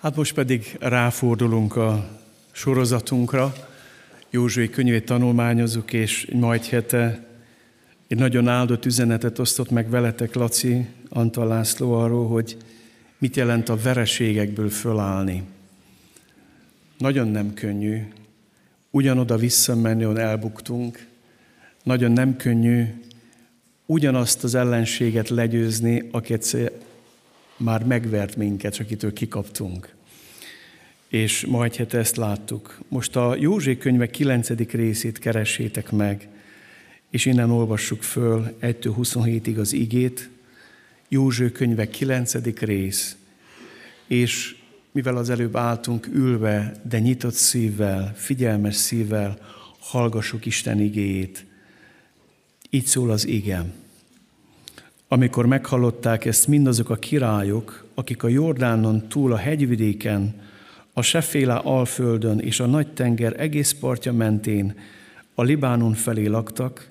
Hát 0.00 0.16
most 0.16 0.34
pedig 0.34 0.76
ráfordulunk 0.78 1.76
a 1.76 2.08
sorozatunkra. 2.50 3.54
Józsué 4.30 4.68
könyvét 4.68 5.04
tanulmányozunk, 5.04 5.92
és 5.92 6.28
majd 6.32 6.64
hete 6.64 7.26
egy 8.08 8.18
nagyon 8.18 8.48
áldott 8.48 8.84
üzenetet 8.84 9.38
osztott 9.38 9.70
meg 9.70 9.90
veletek 9.90 10.34
Laci, 10.34 10.86
Antal 11.08 11.46
László 11.46 11.92
arról, 11.92 12.28
hogy 12.28 12.56
mit 13.18 13.36
jelent 13.36 13.68
a 13.68 13.76
vereségekből 13.76 14.68
fölállni. 14.68 15.42
Nagyon 16.98 17.28
nem 17.28 17.54
könnyű. 17.54 17.98
Ugyanoda 18.90 19.36
visszamenni, 19.36 20.04
ahol 20.04 20.20
elbuktunk. 20.20 21.06
Nagyon 21.82 22.12
nem 22.12 22.36
könnyű 22.36 22.84
ugyanazt 23.86 24.44
az 24.44 24.54
ellenséget 24.54 25.28
legyőzni, 25.28 26.08
akit 26.10 26.56
már 27.60 27.84
megvert 27.84 28.36
minket, 28.36 28.74
csak 28.74 28.86
akitől 28.86 29.12
kikaptunk. 29.12 29.94
És 31.08 31.46
majd 31.46 31.76
hát 31.76 31.94
ezt 31.94 32.16
láttuk. 32.16 32.78
Most 32.88 33.16
a 33.16 33.36
József 33.38 33.78
könyve 33.78 34.10
9. 34.10 34.48
részét 34.70 35.18
keressétek 35.18 35.90
meg, 35.90 36.28
és 37.10 37.24
innen 37.24 37.50
olvassuk 37.50 38.02
föl 38.02 38.56
1-27-ig 38.60 39.58
az 39.58 39.72
igét. 39.72 40.30
József 41.08 41.52
könyve 41.52 41.88
9. 41.88 42.34
rész, 42.60 43.16
és 44.06 44.56
mivel 44.92 45.16
az 45.16 45.30
előbb 45.30 45.56
álltunk 45.56 46.06
ülve, 46.06 46.72
de 46.82 46.98
nyitott 46.98 47.34
szívvel, 47.34 48.14
figyelmes 48.16 48.76
szívvel, 48.76 49.38
hallgassuk 49.78 50.46
Isten 50.46 50.80
igéjét. 50.80 51.44
Így 52.70 52.86
szól 52.86 53.10
az 53.10 53.26
igem. 53.26 53.72
Amikor 55.12 55.46
meghallották 55.46 56.24
ezt 56.24 56.46
mindazok 56.46 56.90
a 56.90 56.96
királyok, 56.96 57.84
akik 57.94 58.22
a 58.22 58.28
Jordánon 58.28 59.08
túl 59.08 59.32
a 59.32 59.36
hegyvidéken, 59.36 60.40
a 60.92 61.02
Seféle 61.02 61.54
alföldön 61.54 62.38
és 62.38 62.60
a 62.60 62.66
nagy 62.66 62.92
tenger 62.92 63.40
egész 63.40 63.72
partja 63.72 64.12
mentén 64.12 64.74
a 65.34 65.42
Libánon 65.42 65.94
felé 65.94 66.26
laktak, 66.26 66.90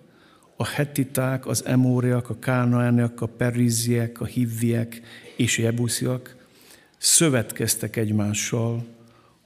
a 0.55 0.65
hettiták, 0.65 1.47
az 1.47 1.65
emóriak, 1.65 2.29
a 2.29 2.39
kánaániak, 2.39 3.21
a 3.21 3.25
periziek, 3.25 4.21
a 4.21 4.25
hivviek 4.25 5.01
és 5.35 5.57
jebusziak 5.57 6.35
szövetkeztek 6.97 7.95
egymással, 7.95 8.85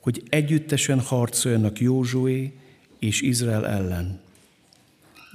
hogy 0.02 0.24
együttesen 0.30 1.00
harcoljanak 1.00 1.80
Józsué 1.80 2.54
és 3.00 3.22
Izrael 3.22 3.68
ellen. 3.68 4.22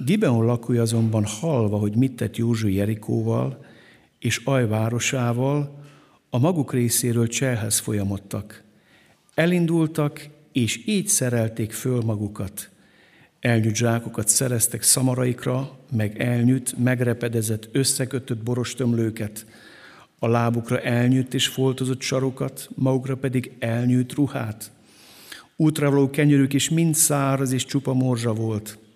Gibeon 0.05 0.45
lakói 0.45 0.77
azonban 0.77 1.25
halva, 1.25 1.77
hogy 1.77 1.95
mit 1.95 2.15
tett 2.15 2.37
Józsu 2.37 2.67
Jerikóval 2.67 3.65
és 4.19 4.41
Aj 4.45 4.67
városával, 4.67 5.77
a 6.29 6.37
maguk 6.37 6.73
részéről 6.73 7.27
cselhez 7.27 7.79
folyamodtak. 7.79 8.63
Elindultak, 9.33 10.27
és 10.51 10.87
így 10.87 11.07
szerelték 11.07 11.71
föl 11.71 12.01
magukat. 12.01 12.69
Elnyűt 13.39 13.75
zsákokat 13.75 14.27
szereztek 14.27 14.81
szamaraikra, 14.81 15.77
meg 15.91 16.19
elnyűt, 16.19 16.77
megrepedezett, 16.77 17.69
összekötött 17.71 18.43
borostömlőket, 18.43 19.45
a 20.19 20.27
lábukra 20.27 20.79
elnyűt 20.79 21.33
és 21.33 21.47
foltozott 21.47 22.01
sarokat, 22.01 22.69
magukra 22.75 23.15
pedig 23.17 23.51
elnyűt 23.59 24.13
ruhát. 24.13 24.71
Útra 25.55 25.89
való 25.89 26.09
kenyerük 26.09 26.53
is 26.53 26.69
mind 26.69 26.95
száraz 26.95 27.51
és 27.51 27.65
csupa 27.65 27.93
morzsa 27.93 28.33
volt– 28.33 28.77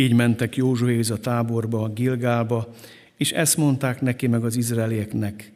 így 0.00 0.14
mentek 0.14 0.56
Józsuéz 0.56 1.10
a 1.10 1.18
táborba, 1.18 1.82
a 1.82 1.88
Gilgálba, 1.88 2.74
és 3.16 3.32
ezt 3.32 3.56
mondták 3.56 4.00
neki 4.00 4.26
meg 4.26 4.44
az 4.44 4.56
izraelieknek. 4.56 5.52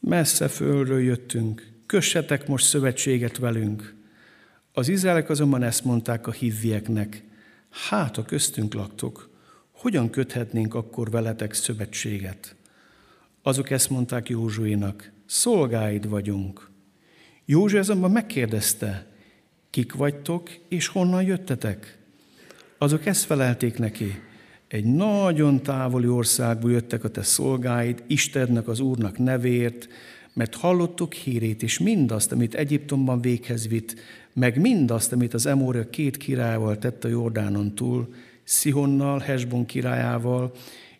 Messze 0.00 0.48
földről 0.48 1.00
jöttünk, 1.00 1.72
kössetek 1.86 2.46
most 2.46 2.66
szövetséget 2.66 3.38
velünk. 3.38 3.94
Az 4.72 4.88
izraelek 4.88 5.30
azonban 5.30 5.62
ezt 5.62 5.84
mondták 5.84 6.26
a 6.26 6.32
hívvieknek, 6.32 7.22
hát 7.88 8.18
a 8.18 8.24
köztünk 8.24 8.74
laktok, 8.74 9.30
hogyan 9.72 10.10
köthetnénk 10.10 10.74
akkor 10.74 11.10
veletek 11.10 11.52
szövetséget? 11.52 12.56
Azok 13.42 13.70
ezt 13.70 13.90
mondták 13.90 14.28
Józsuénak, 14.28 15.10
szolgáid 15.26 16.08
vagyunk. 16.08 16.70
Józsu 17.44 17.78
azonban 17.78 18.10
megkérdezte, 18.10 19.06
kik 19.70 19.94
vagytok 19.94 20.50
és 20.68 20.86
honnan 20.86 21.22
jöttetek? 21.22 22.03
Azok 22.78 23.06
ezt 23.06 23.24
felelték 23.24 23.78
neki. 23.78 24.22
Egy 24.68 24.84
nagyon 24.84 25.62
távoli 25.62 26.06
országból 26.06 26.70
jöttek 26.70 27.04
a 27.04 27.08
te 27.08 27.22
szolgáid, 27.22 28.02
Istennek, 28.06 28.68
az 28.68 28.80
Úrnak 28.80 29.18
nevért, 29.18 29.88
mert 30.32 30.54
hallottuk 30.54 31.12
hírét, 31.12 31.62
és 31.62 31.78
mindazt, 31.78 32.32
amit 32.32 32.54
Egyiptomban 32.54 33.20
véghez 33.20 33.68
vitt, 33.68 33.94
meg 34.32 34.60
mindazt, 34.60 35.12
amit 35.12 35.34
az 35.34 35.46
Emória 35.46 35.90
két 35.90 36.16
királyával 36.16 36.78
tett 36.78 37.04
a 37.04 37.08
Jordánon 37.08 37.74
túl, 37.74 38.14
Szihonnal, 38.44 39.18
Hesbon 39.18 39.66
királyával, 39.66 40.52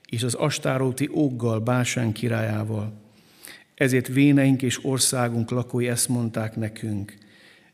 és 0.08 0.22
az 0.22 0.34
Astáróti 0.34 1.10
Óggal, 1.12 1.60
Básán 1.60 2.12
királyával. 2.12 2.92
Ezért 3.74 4.08
véneink 4.08 4.62
és 4.62 4.84
országunk 4.84 5.50
lakói 5.50 5.88
ezt 5.88 6.08
mondták 6.08 6.56
nekünk. 6.56 7.14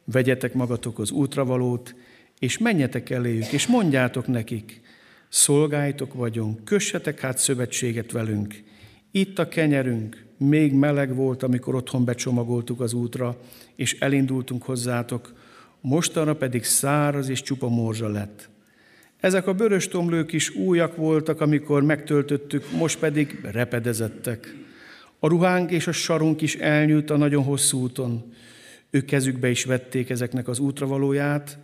Vegyetek 0.05 0.55
magatok 0.55 0.99
az 0.99 1.11
útravalót, 1.11 1.95
és 2.41 2.59
menjetek 2.59 3.11
eléjük, 3.11 3.53
és 3.53 3.67
mondjátok 3.67 4.27
nekik, 4.27 4.81
szolgáitok 5.29 6.15
vagyunk, 6.15 6.65
kössetek 6.65 7.21
hát 7.21 7.39
szövetséget 7.39 8.13
velünk. 8.13 8.55
Itt 9.11 9.39
a 9.39 9.49
kenyerünk, 9.49 10.25
még 10.37 10.73
meleg 10.73 11.15
volt, 11.15 11.43
amikor 11.43 11.75
otthon 11.75 12.05
becsomagoltuk 12.05 12.81
az 12.81 12.93
útra, 12.93 13.41
és 13.77 13.97
elindultunk 13.99 14.63
hozzátok, 14.63 15.33
mostanra 15.81 16.37
pedig 16.37 16.65
száraz 16.65 17.29
és 17.29 17.43
csupa 17.43 17.69
morzsa 17.69 18.09
lett. 18.09 18.49
Ezek 19.21 19.47
a 19.47 19.55
bőrös 19.55 19.89
tomlők 19.89 20.33
is 20.33 20.51
újak 20.51 20.97
voltak, 20.97 21.41
amikor 21.41 21.83
megtöltöttük, 21.83 22.71
most 22.71 22.99
pedig 22.99 23.41
repedezettek. 23.43 24.55
A 25.19 25.29
ruhánk 25.29 25.71
és 25.71 25.87
a 25.87 25.93
sarunk 25.93 26.41
is 26.41 26.55
elnyújt 26.55 27.11
a 27.11 27.17
nagyon 27.17 27.45
hosszú 27.45 27.81
úton. 27.81 28.33
Ők 28.91 29.05
kezükbe 29.05 29.51
is 29.51 29.65
vették 29.65 30.11
ezeknek 30.11 30.49
az 30.49 30.59
útravalóját, 30.59 31.59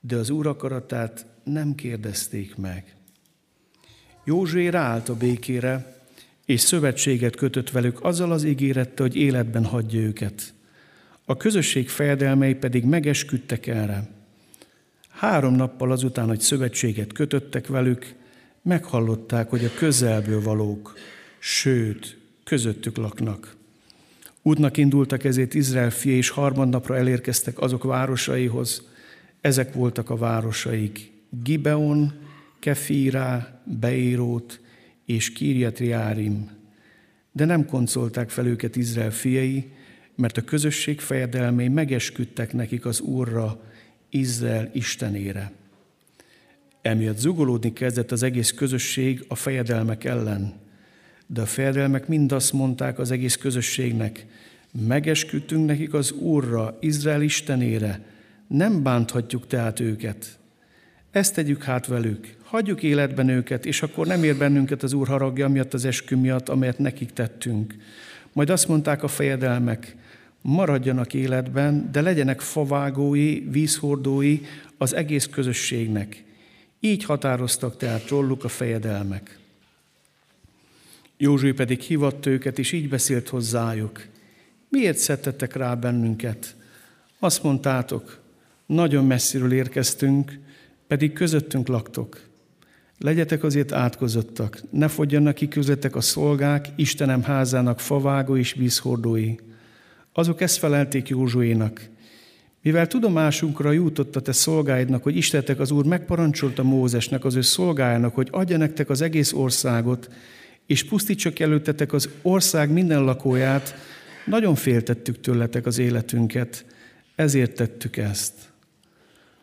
de 0.00 0.16
az 0.16 0.30
Úr 0.30 0.46
akaratát 0.46 1.26
nem 1.44 1.74
kérdezték 1.74 2.56
meg. 2.56 2.94
Józsué 4.24 4.68
ráállt 4.68 5.08
a 5.08 5.16
békére, 5.16 5.98
és 6.44 6.60
szövetséget 6.60 7.36
kötött 7.36 7.70
velük 7.70 8.04
azzal 8.04 8.32
az 8.32 8.44
ígérettel, 8.44 9.06
hogy 9.06 9.16
életben 9.16 9.64
hagyja 9.64 10.00
őket. 10.00 10.54
A 11.24 11.36
közösség 11.36 11.88
fejedelmei 11.88 12.54
pedig 12.54 12.84
megesküdtek 12.84 13.66
erre. 13.66 14.08
Három 15.08 15.54
nappal 15.54 15.92
azután, 15.92 16.26
hogy 16.26 16.40
szövetséget 16.40 17.12
kötöttek 17.12 17.66
velük, 17.66 18.14
meghallották, 18.62 19.50
hogy 19.50 19.64
a 19.64 19.78
közelből 19.78 20.42
valók, 20.42 20.94
sőt, 21.38 22.18
közöttük 22.44 22.96
laknak. 22.96 23.56
Útnak 24.42 24.76
indultak 24.76 25.24
ezért 25.24 25.54
Izrael 25.54 25.90
fia, 25.90 26.16
és 26.16 26.28
harmadnapra 26.28 26.96
elérkeztek 26.96 27.60
azok 27.60 27.82
városaihoz, 27.82 28.89
ezek 29.40 29.72
voltak 29.72 30.10
a 30.10 30.16
városaik, 30.16 31.12
Gibeon, 31.42 32.12
Kefírá, 32.58 33.60
Beirót 33.64 34.60
és 35.04 35.32
Kirjatriárim. 35.32 36.50
De 37.32 37.44
nem 37.44 37.66
koncolták 37.66 38.30
fel 38.30 38.46
őket 38.46 38.76
Izrael 38.76 39.10
fiai, 39.10 39.70
mert 40.16 40.36
a 40.36 40.44
közösség 40.44 41.00
fejedelmei 41.00 41.68
megesküdtek 41.68 42.52
nekik 42.52 42.84
az 42.84 43.00
Úrra, 43.00 43.60
Izrael 44.10 44.70
Istenére. 44.72 45.52
Emiatt 46.82 47.18
zugolódni 47.18 47.72
kezdett 47.72 48.12
az 48.12 48.22
egész 48.22 48.50
közösség 48.52 49.24
a 49.28 49.34
fejedelmek 49.34 50.04
ellen. 50.04 50.52
De 51.26 51.40
a 51.40 51.46
fejedelmek 51.46 52.08
mind 52.08 52.32
azt 52.32 52.52
mondták 52.52 52.98
az 52.98 53.10
egész 53.10 53.36
közösségnek, 53.36 54.26
megesküdtünk 54.86 55.66
nekik 55.66 55.94
az 55.94 56.12
Úrra, 56.12 56.78
Izrael 56.80 57.22
Istenére, 57.22 58.04
nem 58.50 58.82
bánthatjuk 58.82 59.46
tehát 59.46 59.80
őket. 59.80 60.38
Ezt 61.10 61.34
tegyük 61.34 61.62
hát 61.62 61.86
velük, 61.86 62.36
hagyjuk 62.42 62.82
életben 62.82 63.28
őket, 63.28 63.66
és 63.66 63.82
akkor 63.82 64.06
nem 64.06 64.24
ér 64.24 64.36
bennünket 64.36 64.82
az 64.82 64.92
Úr 64.92 65.08
haragja 65.08 65.48
miatt, 65.48 65.74
az 65.74 65.84
eskü 65.84 66.16
miatt, 66.16 66.48
amelyet 66.48 66.78
nekik 66.78 67.12
tettünk. 67.12 67.74
Majd 68.32 68.50
azt 68.50 68.68
mondták 68.68 69.02
a 69.02 69.08
fejedelmek, 69.08 69.96
maradjanak 70.40 71.14
életben, 71.14 71.88
de 71.92 72.00
legyenek 72.00 72.40
favágói, 72.40 73.40
vízhordói 73.50 74.40
az 74.78 74.94
egész 74.94 75.26
közösségnek. 75.26 76.24
Így 76.80 77.04
határoztak 77.04 77.76
tehát 77.76 78.08
róluk 78.08 78.44
a 78.44 78.48
fejedelmek. 78.48 79.38
Józsui 81.16 81.52
pedig 81.52 81.80
hívatt 81.80 82.26
őket, 82.26 82.58
és 82.58 82.72
így 82.72 82.88
beszélt 82.88 83.28
hozzájuk. 83.28 84.06
Miért 84.68 84.98
szedtetek 84.98 85.56
rá 85.56 85.74
bennünket? 85.74 86.54
Azt 87.18 87.42
mondtátok, 87.42 88.19
nagyon 88.70 89.06
messziről 89.06 89.52
érkeztünk, 89.52 90.38
pedig 90.86 91.12
közöttünk 91.12 91.68
laktok. 91.68 92.20
Legyetek 92.98 93.42
azért 93.42 93.72
átkozottak, 93.72 94.62
ne 94.70 94.88
fogjanak 94.88 95.34
ki 95.34 95.48
közöttek 95.48 95.96
a 95.96 96.00
szolgák, 96.00 96.68
Istenem 96.76 97.22
házának 97.22 97.80
favágó 97.80 98.36
és 98.36 98.52
vízhordói. 98.52 99.34
Azok 100.12 100.40
ezt 100.40 100.58
felelték 100.58 101.08
Józsuénak. 101.08 101.88
Mivel 102.62 102.86
tudomásunkra 102.86 103.72
jutott 103.72 104.16
a 104.16 104.20
te 104.20 104.32
szolgáidnak, 104.32 105.02
hogy 105.02 105.16
Istetek 105.16 105.60
az 105.60 105.70
Úr 105.70 105.84
megparancsolta 105.84 106.62
Mózesnek, 106.62 107.24
az 107.24 107.34
ő 107.34 107.40
szolgájának, 107.40 108.14
hogy 108.14 108.28
adja 108.30 108.56
nektek 108.56 108.90
az 108.90 109.00
egész 109.00 109.32
országot, 109.32 110.08
és 110.66 110.84
pusztítsak 110.84 111.38
előttetek 111.38 111.92
az 111.92 112.08
ország 112.22 112.70
minden 112.70 113.04
lakóját, 113.04 113.74
nagyon 114.26 114.54
féltettük 114.54 115.20
tőletek 115.20 115.66
az 115.66 115.78
életünket, 115.78 116.64
ezért 117.14 117.54
tettük 117.54 117.96
ezt. 117.96 118.49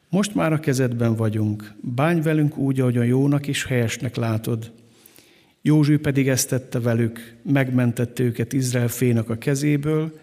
Most 0.09 0.35
már 0.35 0.53
a 0.53 0.59
kezedben 0.59 1.15
vagyunk, 1.15 1.73
bánj 1.81 2.21
velünk 2.21 2.57
úgy, 2.57 2.79
ahogyan 2.79 3.05
jónak 3.05 3.47
és 3.47 3.65
helyesnek 3.65 4.15
látod. 4.15 4.71
Józső 5.61 5.99
pedig 5.99 6.27
ezt 6.27 6.49
tette 6.49 6.79
velük, 6.79 7.35
megmentette 7.43 8.23
őket 8.23 8.53
Izrael 8.53 8.87
fénak 8.87 9.29
a 9.29 9.37
kezéből, 9.37 10.19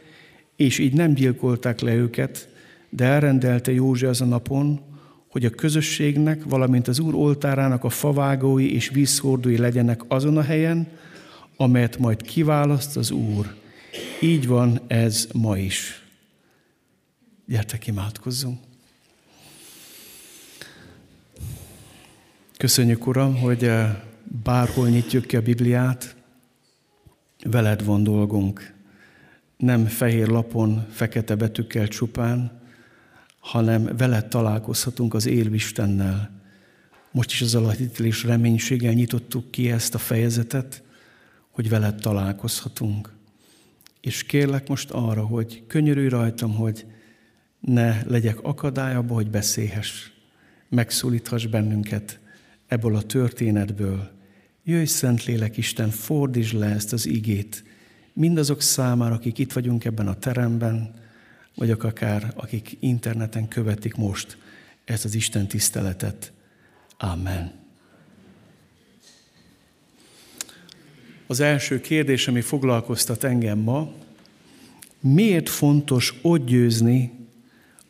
és 0.57 0.79
így 0.79 0.93
nem 0.93 1.15
gyilkolták 1.15 1.81
le 1.81 1.95
őket, 1.95 2.49
de 2.89 3.05
elrendelte 3.05 3.73
József 3.73 4.09
az 4.09 4.21
a 4.21 4.25
napon, 4.25 4.81
hogy 5.29 5.45
a 5.45 5.51
közösségnek, 5.51 6.45
valamint 6.45 6.89
az 6.89 6.99
Úr 6.99 7.15
oltárának 7.15 7.85
a 7.85 7.89
favágói 7.89 8.75
és 8.75 8.89
vízhordói 8.89 9.57
legyenek 9.57 10.01
azon 10.09 10.37
a 10.37 10.43
helyen, 10.43 10.89
amelyet 11.57 11.99
majd 11.99 12.23
kiválaszt 12.23 12.97
az 12.97 13.11
Úr. 13.11 13.55
Így 14.21 14.47
van 14.47 14.81
ez 14.87 15.29
ma 15.33 15.59
is. 15.59 16.05
Gyertek, 17.47 17.87
imádkozzunk! 17.87 18.59
Köszönjük, 22.59 23.06
Uram, 23.06 23.37
hogy 23.37 23.65
eh, 23.65 23.97
bárhol 24.43 24.89
nyitjuk 24.89 25.25
ki 25.27 25.37
a 25.37 25.43
Bibliát, 25.43 26.17
veled 27.45 27.85
van 27.85 28.03
dolgunk. 28.03 28.75
Nem 29.56 29.87
fehér 29.87 30.29
lapon, 30.29 30.87
fekete 30.91 31.35
betűkkel 31.35 31.89
csupán, 31.89 32.62
hanem 33.39 33.97
veled 33.97 34.29
találkozhatunk 34.29 35.15
az 35.15 35.27
élvistennel. 35.27 36.41
Most 37.11 37.31
is 37.31 37.41
az 37.41 37.55
alapítélés 37.55 38.25
reménységgel 38.25 38.93
nyitottuk 38.93 39.51
ki 39.51 39.71
ezt 39.71 39.95
a 39.95 39.99
fejezetet, 39.99 40.83
hogy 41.51 41.69
veled 41.69 42.01
találkozhatunk. 42.01 43.12
És 44.01 44.23
kérlek 44.23 44.69
most 44.69 44.91
arra, 44.91 45.27
hogy 45.27 45.65
könyörülj 45.67 46.09
rajtam, 46.09 46.55
hogy 46.55 46.87
ne 47.61 48.03
legyek 48.03 48.41
akadály 48.43 48.95
abba, 48.95 49.15
hogy 49.15 49.31
beszélhess, 49.31 50.11
megszólíthass 50.69 51.47
bennünket 51.47 52.23
ebből 52.75 52.97
a 52.97 53.03
történetből. 53.03 54.11
Jöjj, 54.65 54.85
Szentlélek 54.85 55.56
Isten, 55.56 55.91
fordítsd 55.91 56.55
le 56.55 56.67
ezt 56.67 56.93
az 56.93 57.06
igét 57.06 57.65
mindazok 58.12 58.62
számára, 58.62 59.15
akik 59.15 59.38
itt 59.38 59.53
vagyunk 59.53 59.85
ebben 59.85 60.09
a 60.09 60.19
teremben, 60.19 60.94
vagy 61.55 61.71
akár 61.71 62.32
akik 62.37 62.76
interneten 62.81 63.49
követik 63.49 63.94
most 63.94 64.38
ezt 64.85 65.05
az 65.05 65.15
Isten 65.15 65.49
tiszteletet. 65.49 66.32
Amen. 66.99 67.53
Az 71.27 71.41
első 71.41 71.81
kérdés, 71.81 72.29
ami 72.29 72.41
foglalkoztat 72.41 73.25
engem 73.25 73.59
ma, 73.59 73.93
miért 75.00 75.49
fontos 75.49 76.15
ott 76.23 76.47
győzni, 76.47 77.12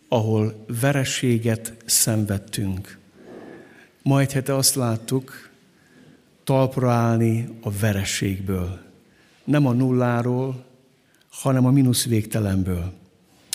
ahol 0.08 0.64
vereséget 0.80 1.75
szenvedtünk? 1.84 3.02
Majd 4.04 4.30
hete 4.30 4.54
azt 4.54 4.74
láttuk, 4.74 5.50
talpra 6.44 6.90
állni 6.90 7.48
a 7.60 7.70
vereségből. 7.70 8.80
Nem 9.44 9.66
a 9.66 9.72
nulláról, 9.72 10.64
hanem 11.30 11.66
a 11.66 11.70
mínusz 11.70 12.06
végtelenből. 12.06 12.92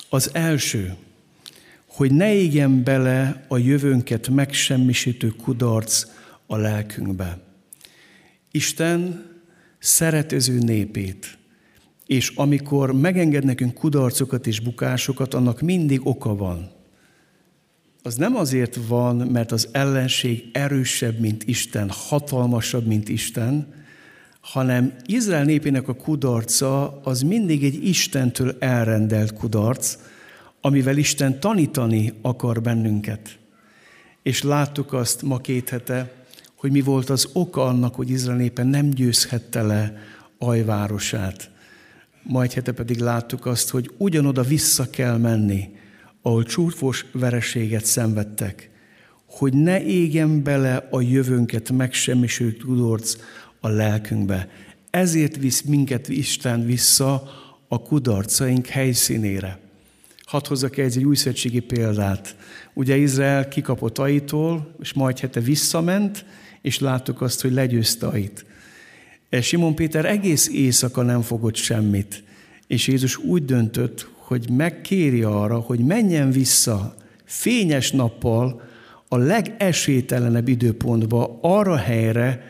Az 0.10 0.30
első, 0.34 0.96
hogy 1.86 2.12
ne 2.12 2.34
égjen 2.34 2.84
bele 2.84 3.46
a 3.48 3.58
jövőnket 3.58 4.30
megsemmisítő 4.30 5.28
kudarc 5.28 6.06
a 6.46 6.56
lelkünkbe. 6.58 7.40
Isten 8.52 9.26
szeretöző 9.80 10.60
népét, 10.60 11.38
és 12.06 12.32
amikor 12.36 12.94
megenged 12.94 13.44
nekünk 13.44 13.74
kudarcokat 13.74 14.48
és 14.48 14.60
bukásokat, 14.60 15.34
annak 15.34 15.62
mindig 15.62 16.08
oka 16.08 16.36
van. 16.36 16.78
Az 18.10 18.16
nem 18.16 18.36
azért 18.36 18.80
van, 18.88 19.16
mert 19.16 19.52
az 19.52 19.68
ellenség 19.72 20.50
erősebb, 20.52 21.20
mint 21.20 21.44
Isten, 21.44 21.90
hatalmasabb, 21.90 22.86
mint 22.86 23.10
Isten, 23.10 23.74
hanem 24.42 24.94
Izrael 25.06 25.44
népének 25.44 25.88
a 25.88 25.94
kudarca 25.94 27.00
az 27.04 27.22
mindig 27.22 27.64
egy 27.64 27.88
Istentől 27.88 28.56
elrendelt 28.60 29.34
kudarc, 29.34 29.98
amivel 30.62 30.98
Isten 30.98 31.40
tanítani 31.40 32.14
akar 32.22 32.62
bennünket. 32.62 33.40
És 34.24 34.44
láttuk 34.44 34.94
azt 34.94 35.22
ma 35.22 35.38
két 35.38 35.70
hete, 35.70 36.14
hogy 36.56 36.72
mi 36.72 36.82
volt 36.82 37.10
az 37.10 37.30
oka 37.34 37.66
annak, 37.66 37.96
hogy 37.96 38.10
Izrael 38.10 38.38
népe 38.38 38.64
nem 38.64 38.90
győzhette 38.90 39.62
le 39.62 39.98
ajvárosát. 40.38 41.50
Majd 42.24 42.54
hete 42.54 42.72
pedig 42.72 43.00
láttuk 43.00 43.46
azt, 43.46 43.70
hogy 43.70 43.92
ugyanoda 43.98 44.44
vissza 44.44 44.90
kell 44.90 45.18
menni, 45.18 45.78
ahol 46.22 46.44
csúfos 46.44 47.06
vereséget 47.12 47.86
szenvedtek, 47.86 48.70
hogy 49.26 49.54
ne 49.54 49.84
égjen 49.84 50.44
bele 50.44 50.88
a 50.92 51.02
jövőnket 51.02 51.72
megsemmisült 51.72 52.58
tudorc 52.58 53.16
a 53.60 53.68
lelkünkbe. 53.68 54.50
Ezért 54.90 55.38
visz 55.38 55.62
minket 55.62 56.10
Isten 56.10 56.66
vissza 56.66 57.24
a 57.68 57.82
kudarcaink 57.82 58.68
helyszínére. 58.68 59.60
Hadd 60.26 60.48
hozzak 60.48 60.78
egy, 60.78 60.98
egy 60.98 61.04
újszövetségi 61.04 61.60
példát. 61.60 62.36
Ugye 62.74 62.98
Izrael 62.98 63.48
kikapott 63.48 63.98
Aitól, 63.98 64.76
és 64.80 64.94
majd 64.94 65.20
hete 65.20 65.40
visszament, 65.40 66.26
és 66.62 66.80
láttuk 66.80 67.22
azt, 67.22 67.42
hogy 67.42 67.52
legyőzte 67.52 68.08
Ait. 68.08 68.46
Simon 69.42 69.76
Péter 69.76 70.06
egész 70.06 70.48
éjszaka 70.48 71.02
nem 71.02 71.22
fogott 71.22 71.56
semmit, 71.56 72.24
és 72.68 72.88
Jézus 72.88 73.18
úgy 73.18 73.46
döntött, 73.46 74.10
hogy 74.30 74.50
megkéri 74.50 75.24
arra, 75.24 75.60
hogy 75.60 75.80
menjen 75.80 76.32
vissza 76.32 76.96
fényes 77.26 77.92
nappal 77.92 78.62
a 79.08 79.18
legesélytelenebb 79.18 80.48
időpontba, 80.48 81.40
arra 81.42 81.76
helyre, 81.76 82.44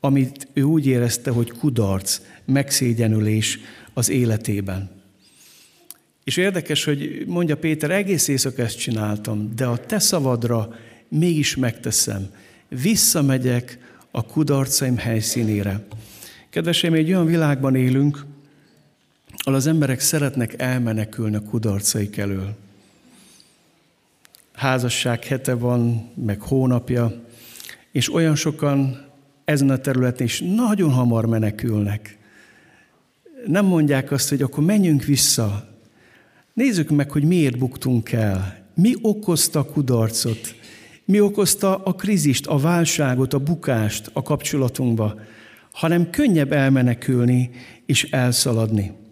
amit 0.00 0.48
ő 0.52 0.62
úgy 0.62 0.86
érezte, 0.86 1.30
hogy 1.30 1.50
kudarc, 1.50 2.20
megszégyenülés 2.44 3.58
az 3.94 4.08
életében. 4.08 4.90
És 6.24 6.36
érdekes, 6.36 6.84
hogy 6.84 7.24
mondja 7.26 7.56
Péter, 7.56 7.90
egész 7.90 8.28
éjszaka 8.28 8.62
ezt 8.62 8.78
csináltam, 8.78 9.52
de 9.56 9.66
a 9.66 9.76
te 9.76 9.98
szavadra 9.98 10.74
mégis 11.08 11.56
megteszem. 11.56 12.28
Visszamegyek 12.68 13.78
a 14.10 14.26
kudarcaim 14.26 14.96
helyszínére. 14.96 15.86
Kedveseim, 16.50 16.94
egy 16.94 17.08
olyan 17.08 17.26
világban 17.26 17.74
élünk, 17.74 18.24
ahol 19.46 19.58
az 19.58 19.66
emberek 19.66 20.00
szeretnek 20.00 20.60
elmenekülni 20.60 21.36
a 21.36 21.42
kudarcaik 21.42 22.16
elől. 22.16 22.54
Házasság 24.52 25.24
hete 25.24 25.54
van, 25.54 26.10
meg 26.14 26.40
hónapja, 26.40 27.22
és 27.92 28.14
olyan 28.14 28.34
sokan 28.34 29.04
ezen 29.44 29.70
a 29.70 29.78
területen 29.78 30.26
is 30.26 30.40
nagyon 30.40 30.90
hamar 30.90 31.26
menekülnek. 31.26 32.18
Nem 33.46 33.64
mondják 33.64 34.10
azt, 34.10 34.28
hogy 34.28 34.42
akkor 34.42 34.64
menjünk 34.64 35.04
vissza. 35.04 35.68
Nézzük 36.52 36.90
meg, 36.90 37.10
hogy 37.10 37.24
miért 37.24 37.58
buktunk 37.58 38.12
el. 38.12 38.66
Mi 38.74 38.94
okozta 39.02 39.58
a 39.58 39.64
kudarcot? 39.64 40.54
Mi 41.04 41.20
okozta 41.20 41.76
a 41.76 41.94
krizist, 41.94 42.46
a 42.46 42.58
válságot, 42.58 43.34
a 43.34 43.38
bukást 43.38 44.10
a 44.12 44.22
kapcsolatunkba? 44.22 45.20
Hanem 45.72 46.10
könnyebb 46.10 46.52
elmenekülni 46.52 47.50
és 47.86 48.04
elszaladni. 48.10 49.02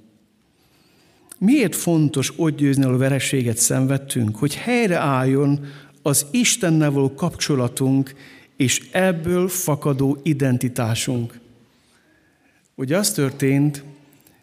Miért 1.44 1.76
fontos 1.76 2.32
ott 2.36 2.56
győzni, 2.56 2.84
ahol 2.84 2.98
vereséget 2.98 3.56
szenvedtünk, 3.56 4.36
hogy 4.36 4.54
helyreálljon 4.54 5.66
az 6.02 6.26
Istennel 6.30 6.90
való 6.90 7.14
kapcsolatunk, 7.14 8.14
és 8.56 8.88
ebből 8.92 9.48
fakadó 9.48 10.18
identitásunk. 10.22 11.40
Ugye 12.74 12.96
az 12.96 13.12
történt, 13.12 13.84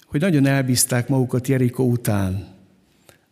hogy 0.05 0.21
nagyon 0.21 0.45
elbízták 0.45 1.07
magukat 1.07 1.47
Jerikó 1.47 1.89
után. 1.89 2.47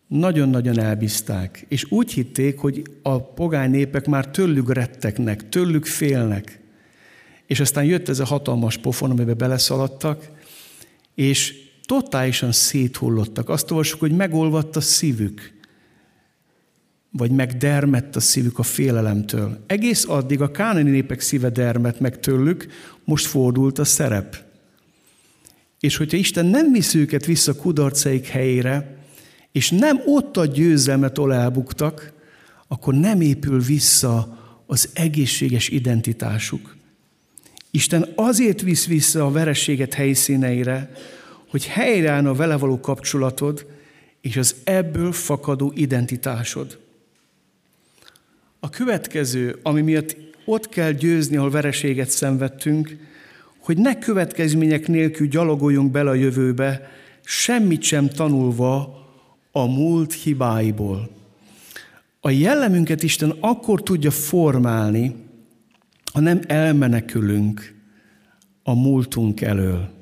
Nagyon-nagyon 0.08 0.80
elbízták, 0.80 1.66
és 1.68 1.92
úgy 1.92 2.12
hitték, 2.12 2.60
hogy 2.60 2.82
a 3.02 3.20
pogány 3.22 3.70
népek 3.70 4.06
már 4.06 4.28
tőlük 4.28 4.74
retteknek, 4.74 5.50
tőlük 5.50 5.86
félnek. 5.86 6.60
És 7.46 7.60
aztán 7.60 7.84
jött 7.84 8.10
ez 8.10 8.20
a 8.20 8.26
hatalmas 8.26 8.78
pofon, 8.78 9.12
amiben 9.12 9.38
beleszaladtak, 9.38 10.30
és 11.16 11.66
totálisan 11.88 12.52
széthullottak. 12.52 13.50
Azt 13.50 13.72
olvasjuk, 13.72 14.00
hogy 14.00 14.16
megolvadt 14.16 14.76
a 14.76 14.82
szívük 14.82 15.56
vagy 17.18 17.32
megdermett 17.32 18.16
a 18.16 18.20
szívük 18.20 18.60
a 18.60 18.64
félelemtől. 18.64 19.64
Egész 19.68 20.06
addig 20.08 20.42
a 20.42 20.52
kánani 20.52 20.90
népek 20.90 21.20
szíve 21.20 21.50
dermett 21.50 22.00
meg 22.00 22.20
tőlük, 22.20 22.68
most 23.04 23.26
fordult 23.26 23.80
a 23.80 23.84
szerep. 23.84 24.44
És 25.80 25.98
hogyha 25.98 26.18
Isten 26.18 26.46
nem 26.46 26.72
visz 26.72 26.94
őket 26.94 27.26
vissza 27.26 27.56
kudarcaik 27.56 28.28
helyére, 28.28 28.98
és 29.52 29.70
nem 29.70 30.02
ott 30.06 30.38
a 30.38 30.46
győzelmet, 30.46 31.18
ahol 31.18 31.34
elbuktak, 31.34 32.14
akkor 32.68 32.94
nem 32.94 33.22
épül 33.22 33.60
vissza 33.60 34.38
az 34.66 34.90
egészséges 34.94 35.70
identitásuk. 35.70 36.76
Isten 37.72 38.08
azért 38.16 38.62
visz 38.62 38.88
vissza 38.88 39.26
a 39.26 39.32
verességet 39.32 39.94
helyszíneire, 39.94 40.92
hogy 41.50 41.66
helyreállna 41.66 42.30
a 42.30 42.34
vele 42.34 42.58
való 42.58 42.80
kapcsolatod, 42.80 43.66
és 44.22 44.38
az 44.38 44.56
ebből 44.64 45.12
fakadó 45.12 45.72
identitásod. 45.76 46.80
A 48.60 48.70
következő, 48.70 49.60
ami 49.64 49.82
miatt 49.82 50.18
ott 50.46 50.70
kell 50.70 50.92
győzni, 50.92 51.38
ahol 51.38 51.50
vereséget 51.50 52.10
szenvedtünk, 52.10 52.98
hogy 53.60 53.78
ne 53.78 54.00
következmények 54.00 54.88
nélkül 54.88 55.28
gyalogoljunk 55.28 55.92
bele 55.92 56.10
a 56.10 56.14
jövőbe, 56.14 56.92
semmit 57.24 57.82
sem 57.82 58.10
tanulva 58.10 59.06
a 59.52 59.66
múlt 59.66 60.14
hibáiból. 60.14 61.10
A 62.20 62.30
jellemünket 62.30 63.04
Isten 63.04 63.34
akkor 63.40 63.84
tudja 63.84 64.12
formálni, 64.12 65.16
ha 66.14 66.20
nem 66.20 66.40
elmenekülünk 66.48 67.74
a 68.64 68.74
múltunk 68.74 69.42
elől. 69.42 69.97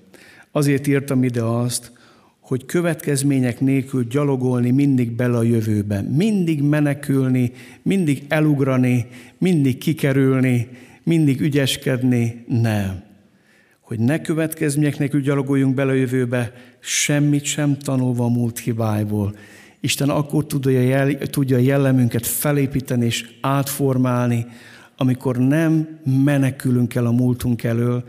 Azért 0.55 0.88
írtam 0.88 1.24
ide 1.24 1.43
azt, 1.43 1.91
hogy 2.39 2.65
következmények 2.65 3.59
nélkül 3.59 4.03
gyalogolni 4.03 4.71
mindig 4.71 5.12
bele 5.12 5.38
a 5.38 5.43
jövőbe, 5.43 6.01
mindig 6.01 6.62
menekülni, 6.62 7.51
mindig 7.81 8.24
elugrani, 8.27 9.07
mindig 9.38 9.77
kikerülni, 9.77 10.67
mindig 11.03 11.41
ügyeskedni, 11.41 12.45
nem. 12.47 13.03
Hogy 13.79 14.00
ne 14.00 14.21
következmények 14.21 14.97
nélkül 14.97 15.21
gyalogoljunk 15.21 15.75
bele 15.75 15.91
a 15.91 15.95
jövőbe, 15.95 16.53
semmit 16.79 17.43
sem 17.43 17.77
tanulva 17.77 18.24
a 18.24 18.29
múlt 18.29 18.59
hibáiból. 18.59 19.35
Isten 19.79 20.09
akkor 20.09 20.45
tudja, 20.45 20.81
jel, 20.81 21.17
tudja 21.17 21.57
jellemünket 21.57 22.25
felépíteni 22.25 23.05
és 23.05 23.29
átformálni, 23.41 24.45
amikor 24.97 25.38
nem 25.38 26.00
menekülünk 26.24 26.95
el 26.95 27.05
a 27.05 27.12
múltunk 27.12 27.63
elől, 27.63 28.03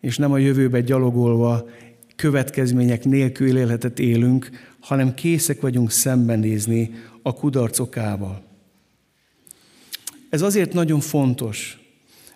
és 0.00 0.16
nem 0.16 0.32
a 0.32 0.38
jövőbe 0.38 0.80
gyalogolva 0.80 1.68
következmények 2.16 3.04
nélkül 3.04 3.56
életet 3.56 3.98
élünk, 3.98 4.50
hanem 4.80 5.14
készek 5.14 5.60
vagyunk 5.60 5.90
szembenézni 5.90 6.90
a 7.22 7.34
kudarc 7.34 7.78
okával. 7.78 8.42
Ez 10.30 10.42
azért 10.42 10.72
nagyon 10.72 11.00
fontos, 11.00 11.78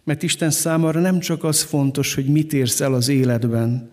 mert 0.02 0.22
Isten 0.22 0.50
számára 0.50 1.00
nem 1.00 1.18
csak 1.18 1.44
az 1.44 1.62
fontos, 1.62 2.14
hogy 2.14 2.26
mit 2.26 2.52
érsz 2.52 2.80
el 2.80 2.94
az 2.94 3.08
életben, 3.08 3.90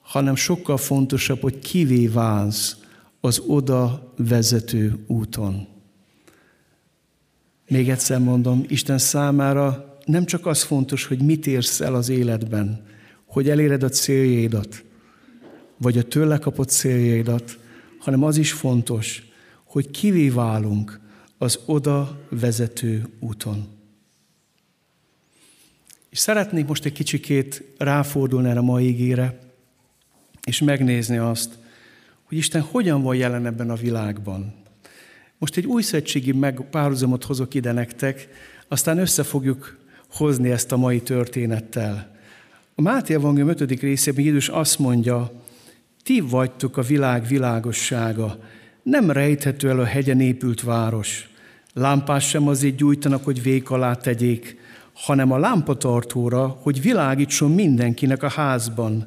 hanem 0.00 0.34
sokkal 0.34 0.76
fontosabb, 0.76 1.40
hogy 1.40 1.58
kivé 1.58 2.06
válsz 2.06 2.76
az 3.20 3.38
oda 3.46 4.12
vezető 4.16 5.04
úton. 5.06 5.66
Még 7.68 7.88
egyszer 7.88 8.18
mondom, 8.18 8.64
Isten 8.68 8.98
számára 8.98 9.89
nem 10.04 10.24
csak 10.24 10.46
az 10.46 10.62
fontos, 10.62 11.04
hogy 11.04 11.22
mit 11.22 11.46
érsz 11.46 11.80
el 11.80 11.94
az 11.94 12.08
életben, 12.08 12.86
hogy 13.24 13.48
eléred 13.48 13.82
a 13.82 13.88
céljaidat, 13.88 14.84
vagy 15.76 15.98
a 15.98 16.02
tőle 16.02 16.38
kapott 16.38 16.68
céljaidat, 16.68 17.58
hanem 17.98 18.22
az 18.22 18.36
is 18.36 18.52
fontos, 18.52 19.22
hogy 19.64 19.90
kivé 19.90 20.28
válunk 20.28 21.00
az 21.38 21.58
oda 21.64 22.20
vezető 22.28 23.08
úton. 23.18 23.68
És 26.10 26.18
szeretnék 26.18 26.66
most 26.66 26.84
egy 26.84 26.92
kicsikét 26.92 27.62
ráfordulni 27.78 28.48
erre 28.48 28.58
a 28.58 28.62
mai 28.62 28.86
ígére, 28.86 29.38
és 30.46 30.60
megnézni 30.60 31.16
azt, 31.16 31.58
hogy 32.22 32.38
Isten 32.38 32.62
hogyan 32.62 33.02
van 33.02 33.16
jelen 33.16 33.46
ebben 33.46 33.70
a 33.70 33.74
világban. 33.74 34.54
Most 35.38 35.56
egy 35.56 35.66
új 35.66 35.82
szövetségi 35.82 36.34
párhuzamot 36.70 37.24
hozok 37.24 37.54
ide 37.54 37.72
nektek, 37.72 38.28
aztán 38.68 38.98
össze 38.98 39.22
fogjuk 39.22 39.78
hozni 40.12 40.50
ezt 40.50 40.72
a 40.72 40.76
mai 40.76 41.00
történettel. 41.00 42.16
A 42.74 42.82
Máté 42.82 43.14
Evangélium 43.14 43.48
5. 43.48 43.80
részében 43.80 44.24
Jézus 44.24 44.48
azt 44.48 44.78
mondja, 44.78 45.32
ti 46.02 46.20
vagytok 46.20 46.76
a 46.76 46.82
világ 46.82 47.26
világossága, 47.26 48.38
nem 48.82 49.10
rejthető 49.10 49.68
el 49.68 49.80
a 49.80 49.84
hegyen 49.84 50.20
épült 50.20 50.62
város. 50.62 51.28
Lámpás 51.72 52.28
sem 52.28 52.48
azért 52.48 52.76
gyújtanak, 52.76 53.24
hogy 53.24 53.42
vék 53.42 53.70
alá 53.70 53.94
tegyék, 53.94 54.58
hanem 54.92 55.32
a 55.32 55.38
lámpatartóra, 55.38 56.46
hogy 56.62 56.82
világítson 56.82 57.50
mindenkinek 57.50 58.22
a 58.22 58.28
házban. 58.28 59.06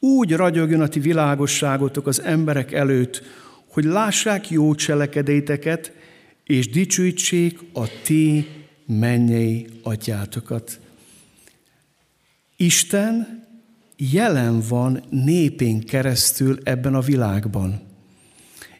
Úgy 0.00 0.32
ragyogjon 0.32 0.80
a 0.80 0.88
ti 0.88 1.00
világosságotok 1.00 2.06
az 2.06 2.22
emberek 2.22 2.72
előtt, 2.72 3.22
hogy 3.68 3.84
lássák 3.84 4.50
jó 4.50 4.74
cselekedéteket, 4.74 5.92
és 6.44 6.68
dicsőítsék 6.68 7.58
a 7.72 7.84
ti 8.02 8.46
mennyei 8.86 9.66
atyátokat. 9.82 10.80
Isten 12.56 13.44
jelen 13.96 14.62
van 14.68 15.02
népén 15.10 15.80
keresztül 15.80 16.58
ebben 16.62 16.94
a 16.94 17.00
világban. 17.00 17.80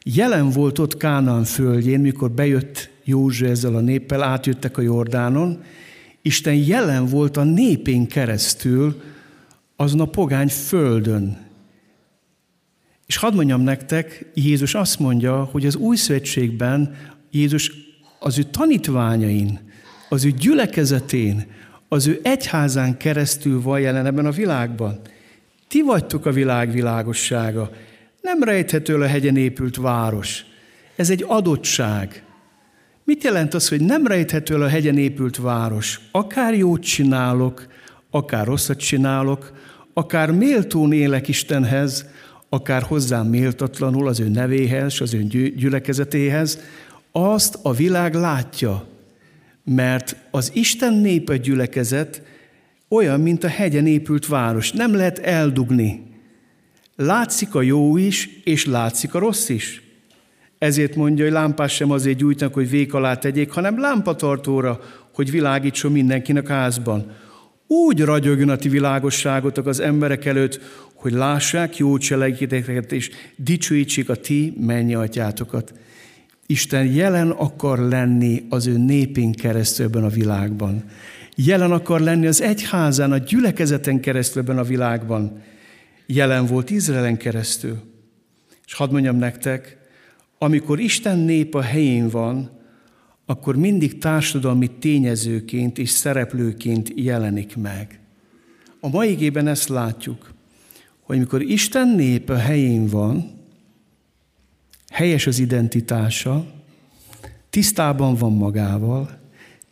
Jelen 0.02 0.50
volt 0.50 0.78
ott 0.78 0.96
Kánaán 0.96 1.44
földjén, 1.44 2.00
mikor 2.00 2.30
bejött 2.30 2.90
József 3.04 3.50
ezzel 3.50 3.74
a 3.74 3.80
néppel, 3.80 4.22
átjöttek 4.22 4.76
a 4.76 4.82
Jordánon, 4.82 5.62
Isten 6.22 6.54
jelen 6.54 7.06
volt 7.06 7.36
a 7.36 7.44
népén 7.44 8.06
keresztül 8.06 9.02
azon 9.76 10.00
a 10.00 10.06
pogány 10.06 10.48
földön. 10.48 11.46
És 13.06 13.16
hadd 13.16 13.34
mondjam 13.34 13.60
nektek, 13.60 14.30
Jézus 14.34 14.74
azt 14.74 14.98
mondja, 14.98 15.44
hogy 15.44 15.66
az 15.66 15.76
új 15.76 15.96
szövetségben 15.96 16.96
Jézus 17.30 17.72
az 18.20 18.38
ő 18.38 18.42
tanítványain, 18.42 19.65
az 20.08 20.24
ő 20.24 20.30
gyülekezetén, 20.30 21.46
az 21.88 22.06
ő 22.06 22.20
egyházán 22.22 22.96
keresztül 22.96 23.62
van 23.62 23.80
jelen 23.80 24.06
ebben 24.06 24.26
a 24.26 24.30
világban. 24.30 25.00
Ti 25.68 25.82
vagytok 25.82 26.26
a 26.26 26.32
világ 26.32 26.72
világossága. 26.72 27.70
Nem 28.20 28.42
rejthető 28.42 28.94
a 28.94 29.06
hegyen 29.06 29.36
épült 29.36 29.76
város. 29.76 30.44
Ez 30.96 31.10
egy 31.10 31.24
adottság. 31.28 32.22
Mit 33.04 33.24
jelent 33.24 33.54
az, 33.54 33.68
hogy 33.68 33.80
nem 33.80 34.06
rejthető 34.06 34.54
a 34.54 34.68
hegyen 34.68 34.98
épült 34.98 35.36
város? 35.36 36.00
Akár 36.10 36.54
jót 36.54 36.82
csinálok, 36.82 37.66
akár 38.10 38.46
rosszat 38.46 38.78
csinálok, 38.78 39.52
akár 39.92 40.30
méltón 40.30 40.92
élek 40.92 41.28
Istenhez, 41.28 42.06
akár 42.48 42.82
hozzám 42.82 43.26
méltatlanul 43.26 44.08
az 44.08 44.20
ő 44.20 44.28
nevéhez, 44.28 45.00
az 45.00 45.14
ő 45.14 45.22
gyülekezetéhez, 45.56 46.60
azt 47.12 47.58
a 47.62 47.72
világ 47.72 48.14
látja, 48.14 48.86
mert 49.74 50.16
az 50.30 50.50
Isten 50.54 50.94
népe 50.94 51.36
gyülekezet 51.36 52.22
olyan, 52.88 53.20
mint 53.20 53.44
a 53.44 53.48
hegyen 53.48 53.86
épült 53.86 54.26
város. 54.26 54.72
Nem 54.72 54.94
lehet 54.94 55.18
eldugni. 55.18 56.06
Látszik 56.96 57.54
a 57.54 57.62
jó 57.62 57.96
is, 57.96 58.40
és 58.44 58.66
látszik 58.66 59.14
a 59.14 59.18
rossz 59.18 59.48
is. 59.48 59.82
Ezért 60.58 60.94
mondja, 60.94 61.24
hogy 61.24 61.32
lámpás 61.32 61.74
sem 61.74 61.90
azért 61.90 62.16
gyújtanak, 62.16 62.54
hogy 62.54 62.70
vék 62.70 62.94
alá 62.94 63.14
tegyék, 63.14 63.50
hanem 63.50 63.80
lámpatartóra, 63.80 64.80
hogy 65.14 65.30
világítson 65.30 65.92
mindenkinek 65.92 66.48
házban. 66.48 67.12
Úgy 67.66 68.00
ragyogjon 68.00 68.48
a 68.48 68.56
ti 68.56 68.68
világosságotok 68.68 69.66
az 69.66 69.80
emberek 69.80 70.24
előtt, 70.24 70.60
hogy 70.94 71.12
lássák 71.12 71.76
jó 71.76 71.98
cselekedeteket, 71.98 72.92
és 72.92 73.10
dicsőítsék 73.36 74.08
a 74.08 74.14
ti 74.14 74.54
mennyi 74.60 74.94
atyátokat. 74.94 75.74
Isten 76.46 76.84
jelen 76.84 77.30
akar 77.30 77.78
lenni 77.78 78.46
az 78.48 78.66
ő 78.66 78.78
népén 78.78 79.32
keresztül 79.32 79.86
ebben 79.86 80.04
a 80.04 80.08
világban. 80.08 80.84
Jelen 81.36 81.72
akar 81.72 82.00
lenni 82.00 82.26
az 82.26 82.40
egyházán, 82.40 83.12
a 83.12 83.18
gyülekezeten 83.18 84.00
keresztül 84.00 84.42
ebben 84.42 84.58
a 84.58 84.62
világban. 84.62 85.42
Jelen 86.06 86.46
volt 86.46 86.70
Izraelen 86.70 87.16
keresztül. 87.16 87.76
És 88.66 88.74
hadd 88.74 88.90
mondjam 88.90 89.16
nektek, 89.16 89.76
amikor 90.38 90.80
Isten 90.80 91.18
nép 91.18 91.54
a 91.54 91.60
helyén 91.60 92.08
van, 92.08 92.50
akkor 93.26 93.56
mindig 93.56 93.98
társadalmi 93.98 94.70
tényezőként 94.78 95.78
és 95.78 95.90
szereplőként 95.90 96.92
jelenik 96.94 97.56
meg. 97.56 98.00
A 98.80 98.88
mai 98.88 99.10
igében 99.10 99.46
ezt 99.46 99.68
látjuk, 99.68 100.34
hogy 101.00 101.16
amikor 101.16 101.42
Isten 101.42 101.88
nép 101.88 102.28
a 102.28 102.36
helyén 102.36 102.86
van, 102.86 103.35
helyes 104.90 105.26
az 105.26 105.38
identitása, 105.38 106.46
tisztában 107.50 108.14
van 108.14 108.32
magával, 108.32 109.18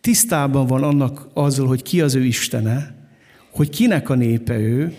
tisztában 0.00 0.66
van 0.66 0.83
annak 0.83 1.28
azzal, 1.33 1.66
hogy 1.66 1.83
ki 1.83 2.00
az 2.00 2.14
ő 2.14 2.25
Istene, 2.25 2.94
hogy 3.50 3.71
kinek 3.71 4.09
a 4.09 4.14
népe 4.14 4.59
ő, 4.59 4.94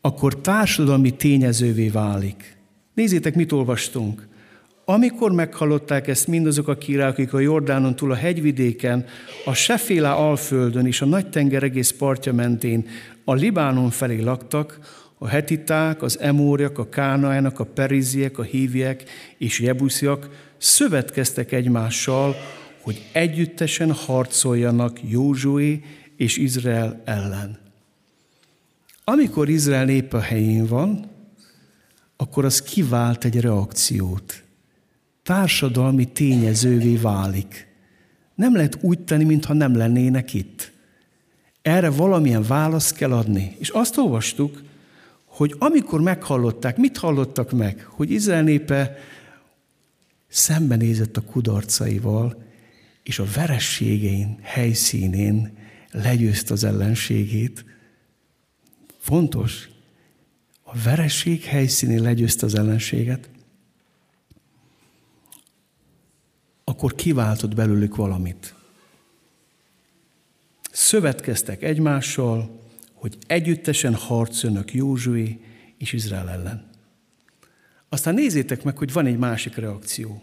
akkor 0.00 0.40
társadalmi 0.40 1.10
tényezővé 1.10 1.88
válik. 1.88 2.56
Nézzétek, 2.94 3.34
mit 3.34 3.52
olvastunk. 3.52 4.28
Amikor 4.84 5.32
meghallották 5.32 6.08
ezt 6.08 6.26
mindazok 6.26 6.68
a 6.68 6.76
királyok, 6.76 7.12
akik 7.12 7.32
a 7.32 7.40
Jordánon 7.40 7.96
túl 7.96 8.10
a 8.10 8.14
hegyvidéken, 8.14 9.04
a 9.44 9.54
Seféla 9.54 10.16
alföldön 10.16 10.86
és 10.86 11.00
a 11.00 11.06
nagy 11.06 11.30
tenger 11.30 11.62
egész 11.62 11.90
partja 11.90 12.32
mentén 12.32 12.86
a 13.24 13.34
Libánon 13.34 13.90
felé 13.90 14.20
laktak, 14.20 14.78
a 15.22 15.28
hetiták, 15.28 16.02
az 16.02 16.18
emóriak, 16.18 16.78
a 16.78 16.88
kánaának, 16.88 17.60
a 17.60 17.64
periziek, 17.64 18.38
a 18.38 18.42
híviek 18.42 19.04
és 19.38 19.60
jebusziak 19.60 20.28
szövetkeztek 20.58 21.52
egymással, 21.52 22.34
hogy 22.80 23.02
együttesen 23.12 23.92
harcoljanak 23.92 24.98
Józsué 25.08 25.82
és 26.16 26.36
Izrael 26.36 27.02
ellen. 27.04 27.58
Amikor 29.04 29.48
Izrael 29.48 29.84
nép 29.84 30.12
a 30.12 30.20
helyén 30.20 30.66
van, 30.66 31.10
akkor 32.16 32.44
az 32.44 32.62
kivált 32.62 33.24
egy 33.24 33.40
reakciót. 33.40 34.42
Társadalmi 35.22 36.04
tényezővé 36.04 36.96
válik. 36.96 37.66
Nem 38.34 38.54
lehet 38.54 38.78
úgy 38.80 39.00
tenni, 39.00 39.24
mintha 39.24 39.52
nem 39.52 39.76
lennének 39.76 40.34
itt. 40.34 40.72
Erre 41.62 41.90
valamilyen 41.90 42.42
választ 42.42 42.96
kell 42.96 43.12
adni. 43.12 43.56
És 43.58 43.68
azt 43.68 43.98
olvastuk, 43.98 44.70
hogy 45.32 45.54
amikor 45.58 46.00
meghallották, 46.00 46.76
mit 46.76 46.96
hallottak 46.96 47.52
meg? 47.52 47.86
Hogy 47.88 48.10
Izrael 48.10 48.42
népe 48.42 48.96
szembenézett 50.28 51.16
a 51.16 51.20
kudarcaival, 51.20 52.42
és 53.02 53.18
a 53.18 53.24
verességein 53.34 54.38
helyszínén 54.42 55.58
legyőzt 55.90 56.50
az 56.50 56.64
ellenségét. 56.64 57.64
Fontos, 58.98 59.68
a 60.62 60.76
veresség 60.84 61.42
helyszínén 61.42 62.02
legyőzt 62.02 62.42
az 62.42 62.54
ellenséget, 62.54 63.30
akkor 66.64 66.94
kiváltott 66.94 67.54
belőlük 67.54 67.96
valamit. 67.96 68.54
Szövetkeztek 70.70 71.62
egymással, 71.62 72.61
hogy 73.02 73.16
együttesen 73.26 73.94
harcolnak 73.94 74.74
Józsué 74.74 75.40
és 75.78 75.92
Izrael 75.92 76.30
ellen. 76.30 76.70
Aztán 77.88 78.14
nézzétek 78.14 78.64
meg, 78.64 78.78
hogy 78.78 78.92
van 78.92 79.06
egy 79.06 79.18
másik 79.18 79.56
reakció. 79.56 80.22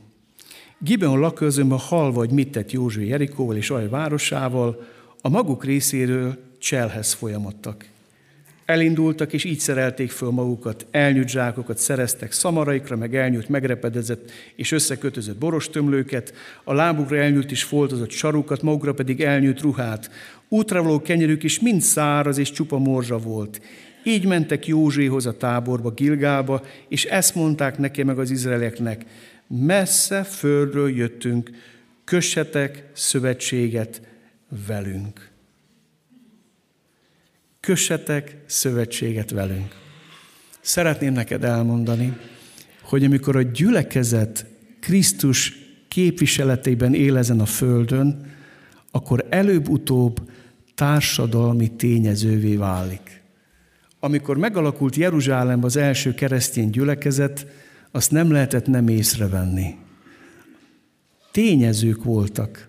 Gibeon 0.77 1.19
lakőzőben 1.19 1.77
halva, 1.77 2.17
hogy 2.17 2.31
mit 2.31 2.51
tett 2.51 2.71
Józsué 2.71 3.07
Jerikóval 3.07 3.55
és 3.55 3.69
Aj 3.69 3.89
városával, 3.89 4.87
a 5.21 5.29
maguk 5.29 5.63
részéről 5.63 6.37
cselhez 6.59 7.13
folyamodtak. 7.13 7.89
Elindultak, 8.69 9.33
és 9.33 9.43
így 9.43 9.59
szerelték 9.59 10.11
föl 10.11 10.29
magukat, 10.29 10.85
elnyújt 10.91 11.29
zsákokat 11.29 11.77
szereztek 11.77 12.31
szamaraikra, 12.31 12.95
meg 12.95 13.15
elnyújt 13.15 13.49
megrepedezett 13.49 14.31
és 14.55 14.71
összekötözött 14.71 15.37
borostömlőket, 15.37 16.33
a 16.63 16.73
lábukra 16.73 17.17
elnyújt 17.17 17.51
és 17.51 17.63
foltozott 17.63 18.09
sarukat, 18.09 18.61
magukra 18.61 18.93
pedig 18.93 19.21
elnyújt 19.21 19.61
ruhát. 19.61 20.11
Útra 20.47 20.83
való 20.83 21.01
kenyerük 21.01 21.43
is 21.43 21.59
mind 21.59 21.81
száraz 21.81 22.37
és 22.37 22.51
csupa 22.51 22.77
morzsa 22.77 23.17
volt. 23.17 23.61
Így 24.03 24.25
mentek 24.25 24.67
Józséhoz 24.67 25.25
a 25.25 25.37
táborba, 25.37 25.89
Gilgába, 25.89 26.65
és 26.87 27.05
ezt 27.05 27.35
mondták 27.35 27.77
neki 27.77 28.03
meg 28.03 28.19
az 28.19 28.31
izraelieknek, 28.31 29.05
messze 29.47 30.23
földről 30.23 30.89
jöttünk, 30.89 31.49
kössetek 32.03 32.83
szövetséget 32.93 34.01
velünk 34.67 35.28
kössetek 37.69 38.37
szövetséget 38.45 39.29
velünk. 39.31 39.75
Szeretném 40.61 41.13
neked 41.13 41.43
elmondani, 41.43 42.17
hogy 42.81 43.03
amikor 43.03 43.35
a 43.35 43.41
gyülekezet 43.41 44.45
Krisztus 44.79 45.53
képviseletében 45.87 46.93
él 46.93 47.17
ezen 47.17 47.39
a 47.39 47.45
földön, 47.45 48.33
akkor 48.91 49.25
előbb-utóbb 49.29 50.31
társadalmi 50.75 51.67
tényezővé 51.67 52.55
válik. 52.55 53.21
Amikor 53.99 54.37
megalakult 54.37 54.95
Jeruzsálemben 54.95 55.65
az 55.65 55.77
első 55.77 56.13
keresztény 56.13 56.69
gyülekezet, 56.69 57.47
azt 57.91 58.11
nem 58.11 58.31
lehetett 58.31 58.67
nem 58.67 58.87
észrevenni. 58.87 59.75
Tényezők 61.31 62.03
voltak. 62.03 62.67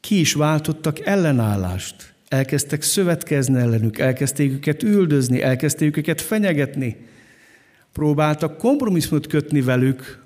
Ki 0.00 0.20
is 0.20 0.32
váltottak 0.32 1.06
ellenállást. 1.06 2.14
Elkezdtek 2.30 2.82
szövetkezni 2.82 3.60
ellenük, 3.60 3.98
elkezdték 3.98 4.52
őket 4.52 4.82
üldözni, 4.82 5.42
elkezdték 5.42 5.96
őket 5.96 6.20
fenyegetni. 6.20 6.96
Próbáltak 7.92 8.58
kompromisszumot 8.58 9.26
kötni 9.26 9.60
velük 9.60 10.24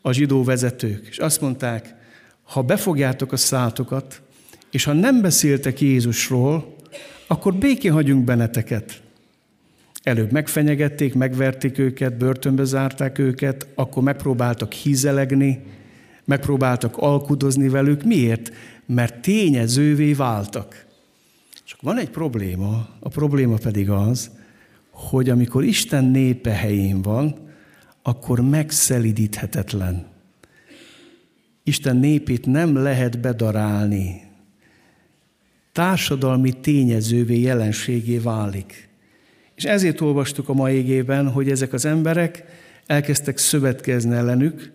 a 0.00 0.12
zsidó 0.12 0.44
vezetők, 0.44 1.06
és 1.10 1.18
azt 1.18 1.40
mondták, 1.40 1.94
ha 2.42 2.62
befogjátok 2.62 3.32
a 3.32 3.36
szátokat, 3.36 4.22
és 4.70 4.84
ha 4.84 4.92
nem 4.92 5.20
beszéltek 5.20 5.80
Jézusról, 5.80 6.76
akkor 7.26 7.54
békén 7.54 7.92
hagyunk 7.92 8.24
benneteket. 8.24 9.02
Előbb 10.02 10.32
megfenyegették, 10.32 11.14
megverték 11.14 11.78
őket, 11.78 12.16
börtönbe 12.16 12.64
zárták 12.64 13.18
őket, 13.18 13.66
akkor 13.74 14.02
megpróbáltak 14.02 14.72
hízelegni, 14.72 15.62
megpróbáltak 16.24 16.96
alkudozni 16.96 17.68
velük. 17.68 18.04
Miért? 18.04 18.52
Mert 18.86 19.20
tényezővé 19.20 20.12
váltak. 20.12 20.84
Csak 21.74 21.82
van 21.82 21.98
egy 21.98 22.10
probléma, 22.10 22.88
a 23.00 23.08
probléma 23.08 23.56
pedig 23.56 23.90
az, 23.90 24.30
hogy 24.90 25.30
amikor 25.30 25.64
Isten 25.64 26.04
népe 26.04 26.50
helyén 26.50 27.02
van, 27.02 27.34
akkor 28.02 28.40
megszelidíthetetlen. 28.40 30.06
Isten 31.62 31.96
népét 31.96 32.46
nem 32.46 32.76
lehet 32.76 33.20
bedarálni. 33.20 34.22
Társadalmi 35.72 36.52
tényezővé, 36.52 37.40
jelenségé 37.40 38.18
válik. 38.18 38.88
És 39.54 39.64
ezért 39.64 40.00
olvastuk 40.00 40.48
a 40.48 40.54
mai 40.54 40.74
égében, 40.74 41.30
hogy 41.30 41.50
ezek 41.50 41.72
az 41.72 41.84
emberek 41.84 42.44
elkezdtek 42.86 43.38
szövetkezni 43.38 44.14
ellenük, 44.14 44.72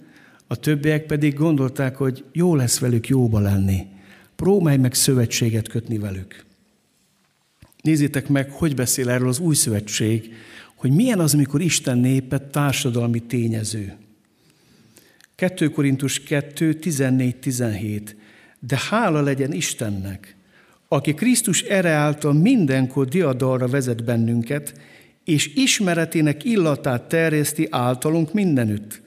a 0.47 0.55
többiek 0.55 1.05
pedig 1.05 1.33
gondolták, 1.33 1.95
hogy 1.95 2.25
jó 2.31 2.55
lesz 2.55 2.79
velük 2.79 3.07
jóba 3.07 3.39
lenni. 3.39 3.87
Próbálj 4.35 4.77
meg 4.77 4.93
szövetséget 4.93 5.67
kötni 5.67 5.97
velük. 5.97 6.47
Nézzétek 7.81 8.27
meg, 8.27 8.51
hogy 8.51 8.75
beszél 8.75 9.09
erről 9.09 9.27
az 9.27 9.39
új 9.39 9.55
szövetség, 9.55 10.33
hogy 10.75 10.91
milyen 10.91 11.19
az, 11.19 11.33
amikor 11.33 11.61
Isten 11.61 11.97
népe 11.97 12.37
társadalmi 12.37 13.19
tényező. 13.19 13.93
2 15.35 15.69
Korintus 15.69 16.23
2, 16.23 16.79
14-17. 16.81 18.01
De 18.59 18.79
hála 18.89 19.21
legyen 19.21 19.53
Istennek, 19.53 20.35
aki 20.87 21.13
Krisztus 21.13 21.61
ere 21.61 21.89
által 21.89 22.33
mindenkor 22.33 23.07
diadalra 23.07 23.67
vezet 23.67 24.03
bennünket, 24.03 24.73
és 25.23 25.51
ismeretének 25.55 26.43
illatát 26.43 27.07
terjeszti 27.07 27.67
általunk 27.69 28.33
mindenütt. 28.33 29.01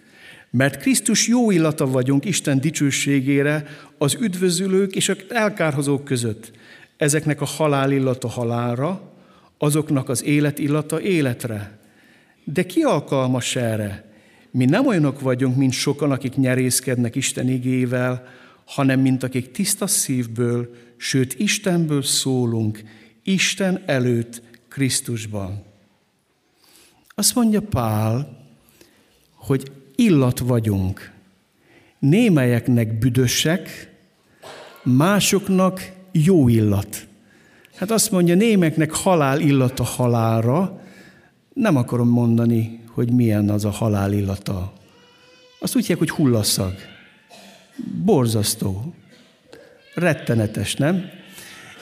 Mert 0.51 0.81
Krisztus 0.81 1.29
jó 1.29 1.51
illata 1.51 1.87
vagyunk 1.87 2.25
Isten 2.25 2.61
dicsőségére 2.61 3.65
az 3.99 4.17
üdvözülők 4.21 4.95
és 4.95 5.09
az 5.09 5.17
elkárhozók 5.29 6.05
között– 6.05 6.51
ezeknek 7.03 7.41
a 7.41 7.45
halál 7.45 7.93
illata 7.93 8.29
halálra, 8.29 9.13
azoknak 9.59 10.09
az 10.09 10.25
élet 10.25 10.59
illata 10.59 11.01
életre. 11.01 11.79
De 12.45 12.67
ki 12.67 12.83
alkalmas 12.83 13.57
erre? 13.57 14.13
Mi 14.51 14.65
nem 14.65 14.87
olyanok 14.87 15.21
vagyunk, 15.21 15.57
mint 15.57 15.73
sokan, 15.73 16.11
akik 16.11 16.37
nyerészkednek 16.37 17.15
Isten 17.15 17.49
igével, 17.49 18.27
hanem 18.65 19.01
mint 19.01 19.23
akik 19.23 19.51
tiszta 19.51 19.87
szívből, 19.87 20.75
sőt 20.97 21.39
Istenből 21.39 22.03
szólunk, 22.03 22.83
Isten 23.23 23.83
előtt 23.87 24.43
Krisztusban. 24.69 25.63
Azt 27.15 27.35
mondja 27.35 27.61
Pál, 27.61 28.39
hogy 29.35 29.73
illat 29.95 30.39
vagyunk. 30.39 31.11
Némelyeknek 31.99 32.99
büdösek, 32.99 33.93
másoknak 34.83 36.01
jó 36.13 36.49
illat. 36.49 37.07
Hát 37.75 37.91
azt 37.91 38.11
mondja, 38.11 38.35
némeknek 38.35 38.93
halál 38.93 39.41
illata 39.41 39.85
halálra, 39.85 40.81
nem 41.55 41.77
akarom 41.77 42.09
mondani, 42.09 42.81
hogy 42.87 43.13
milyen 43.13 43.51
az 43.51 43.65
a 43.65 43.71
halál 43.71 44.13
illata. 44.13 44.73
Azt 45.59 45.77
úgy 45.77 45.81
hívják, 45.81 45.99
hogy 45.99 46.11
hullaszag. 46.11 46.75
Borzasztó. 48.05 48.95
Rettenetes, 49.95 50.75
nem? 50.75 51.05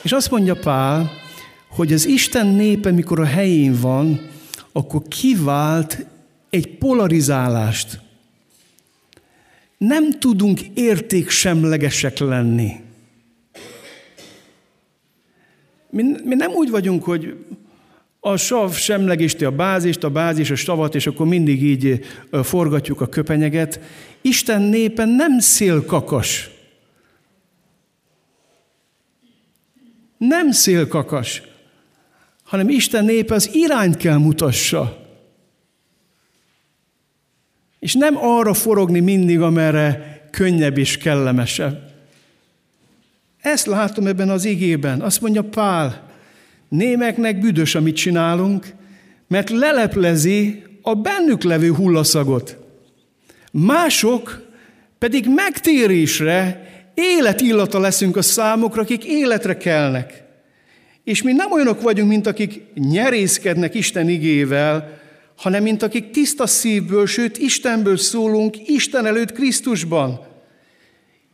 És 0.03 0.13
azt 0.13 0.31
mondja 0.31 0.55
Pál, 0.55 1.11
hogy 1.69 1.93
az 1.93 2.07
Isten 2.07 2.47
népe, 2.47 2.91
mikor 2.91 3.21
a 3.21 3.25
helyén 3.25 3.81
van, 3.81 4.21
akkor 4.73 5.03
kivált 5.09 6.07
egy 6.51 6.69
polarizálást. 6.69 8.01
Nem 9.79 10.19
tudunk 10.19 10.61
értéksemlegesek 10.75 12.19
lenni. 12.19 12.73
Mi, 15.91 16.03
mi 16.25 16.35
nem 16.35 16.51
úgy 16.51 16.71
vagyunk, 16.71 17.05
hogy 17.05 17.37
a 18.21 18.37
sav 18.37 18.73
semlegisti 18.73 19.45
a 19.45 19.51
bázist, 19.51 20.05
a 20.05 20.11
bázis 20.11 20.51
a 20.51 20.55
stavat, 20.55 20.95
és 20.95 21.07
akkor 21.07 21.27
mindig 21.27 21.63
így 21.63 22.05
forgatjuk 22.43 23.01
a 23.01 23.09
köpenyeget. 23.09 23.81
Isten 24.21 24.63
népen 24.63 25.09
nem 25.09 25.39
szélkakas. 25.39 26.51
Nem 30.19 30.51
szélkakas, 30.51 31.43
hanem 32.45 32.69
Isten 32.69 33.05
népe 33.05 33.35
az 33.35 33.55
irányt 33.55 33.97
kell 33.97 34.17
mutassa. 34.17 35.07
És 37.79 37.95
nem 37.95 38.17
arra 38.17 38.55
forogni 38.55 39.01
mindig, 39.01 39.41
amerre 39.41 40.21
könnyebb 40.31 40.79
és 40.79 40.97
kellemesebb. 40.99 41.90
Ezt 43.41 43.67
látom 43.67 44.07
ebben 44.07 44.29
az 44.29 44.45
igében. 44.45 45.01
Azt 45.01 45.21
mondja 45.21 45.43
Pál, 45.43 46.11
némeknek 46.69 47.41
büdös, 47.41 47.75
amit 47.75 47.97
csinálunk, 47.97 48.67
mert 49.29 49.51
leleplezi 49.51 50.63
a 50.83 50.95
bennük 50.95 51.43
levő 51.43 51.73
hullaszagot. 51.73 52.57
Mások 53.53 54.49
pedig 54.99 55.27
megtérésre, 55.29 56.69
életillata 56.95 57.79
leszünk 57.79 58.17
a 58.17 58.23
számokra, 58.23 58.83
akik 58.83 59.05
életre 59.05 59.57
kelnek. 59.57 60.23
És 61.05 61.23
mi 61.23 61.33
nem 61.33 61.53
olyanok 61.53 61.81
vagyunk, 61.81 62.09
mint 62.09 62.27
akik 62.27 62.63
nyerészkednek 62.75 63.75
Isten 63.75 64.09
igével, 64.09 64.99
hanem 65.37 65.63
mint 65.63 65.83
akik 65.83 66.11
tiszta 66.11 66.47
szívből, 66.47 67.07
sőt 67.07 67.39
Istenből 67.39 67.97
szólunk, 67.97 68.69
Isten 68.69 69.07
előtt 69.07 69.33
Krisztusban. 69.33 70.30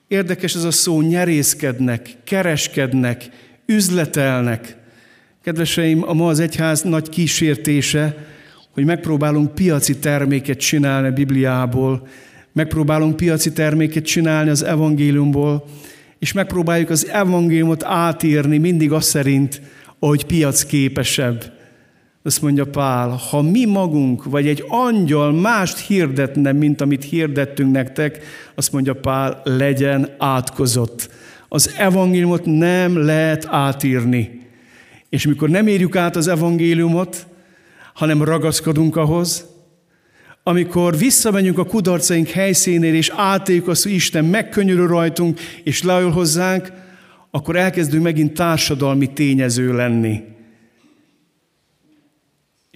Érdekes 0.08 0.54
ez 0.54 0.64
a 0.64 0.70
szó, 0.70 1.00
nyerészkednek, 1.00 2.16
kereskednek, 2.24 3.28
üzletelnek. 3.66 4.76
Kedveseim, 5.42 6.08
a 6.08 6.12
ma 6.12 6.28
az 6.28 6.40
egyház 6.40 6.82
nagy 6.82 7.08
kísértése, 7.08 8.26
hogy 8.70 8.84
megpróbálunk 8.84 9.54
piaci 9.54 9.98
terméket 9.98 10.58
csinálni 10.58 11.08
a 11.08 11.12
Bibliából, 11.12 12.06
megpróbálunk 12.52 13.16
piaci 13.16 13.52
terméket 13.52 14.04
csinálni 14.04 14.50
az 14.50 14.62
evangéliumból, 14.62 15.64
és 16.18 16.32
megpróbáljuk 16.32 16.90
az 16.90 17.08
evangéliumot 17.08 17.84
átírni 17.84 18.58
mindig 18.58 18.92
azt 18.92 19.08
szerint, 19.08 19.60
ahogy 19.98 20.24
piac 20.24 20.64
képesebb. 20.64 21.55
Azt 22.26 22.42
mondja 22.42 22.64
Pál, 22.64 23.08
ha 23.08 23.42
mi 23.42 23.64
magunk, 23.64 24.24
vagy 24.24 24.46
egy 24.46 24.64
angyal 24.68 25.32
mást 25.32 25.78
hirdetne, 25.78 26.52
mint 26.52 26.80
amit 26.80 27.04
hirdettünk 27.04 27.72
nektek, 27.72 28.18
azt 28.54 28.72
mondja 28.72 28.94
Pál, 28.94 29.40
legyen 29.44 30.14
átkozott. 30.18 31.10
Az 31.48 31.74
evangéliumot 31.78 32.44
nem 32.44 32.98
lehet 32.98 33.46
átírni. 33.50 34.40
És 35.08 35.26
mikor 35.26 35.48
nem 35.48 35.66
érjük 35.66 35.96
át 35.96 36.16
az 36.16 36.28
evangéliumot, 36.28 37.26
hanem 37.94 38.22
ragaszkodunk 38.22 38.96
ahhoz, 38.96 39.46
amikor 40.42 40.96
visszamegyünk 40.96 41.58
a 41.58 41.64
kudarcaink 41.64 42.28
helyszínére, 42.28 42.96
és 42.96 43.12
átéljük 43.16 43.66
hogy 43.66 43.92
Isten 43.92 44.24
megkönyörül 44.24 44.86
rajtunk, 44.86 45.40
és 45.64 45.82
leül 45.82 46.10
hozzánk, 46.10 46.72
akkor 47.30 47.56
elkezdünk 47.56 48.02
megint 48.02 48.34
társadalmi 48.34 49.12
tényező 49.12 49.74
lenni. 49.76 50.34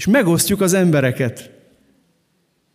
És 0.01 0.07
megosztjuk 0.07 0.61
az 0.61 0.73
embereket. 0.73 1.51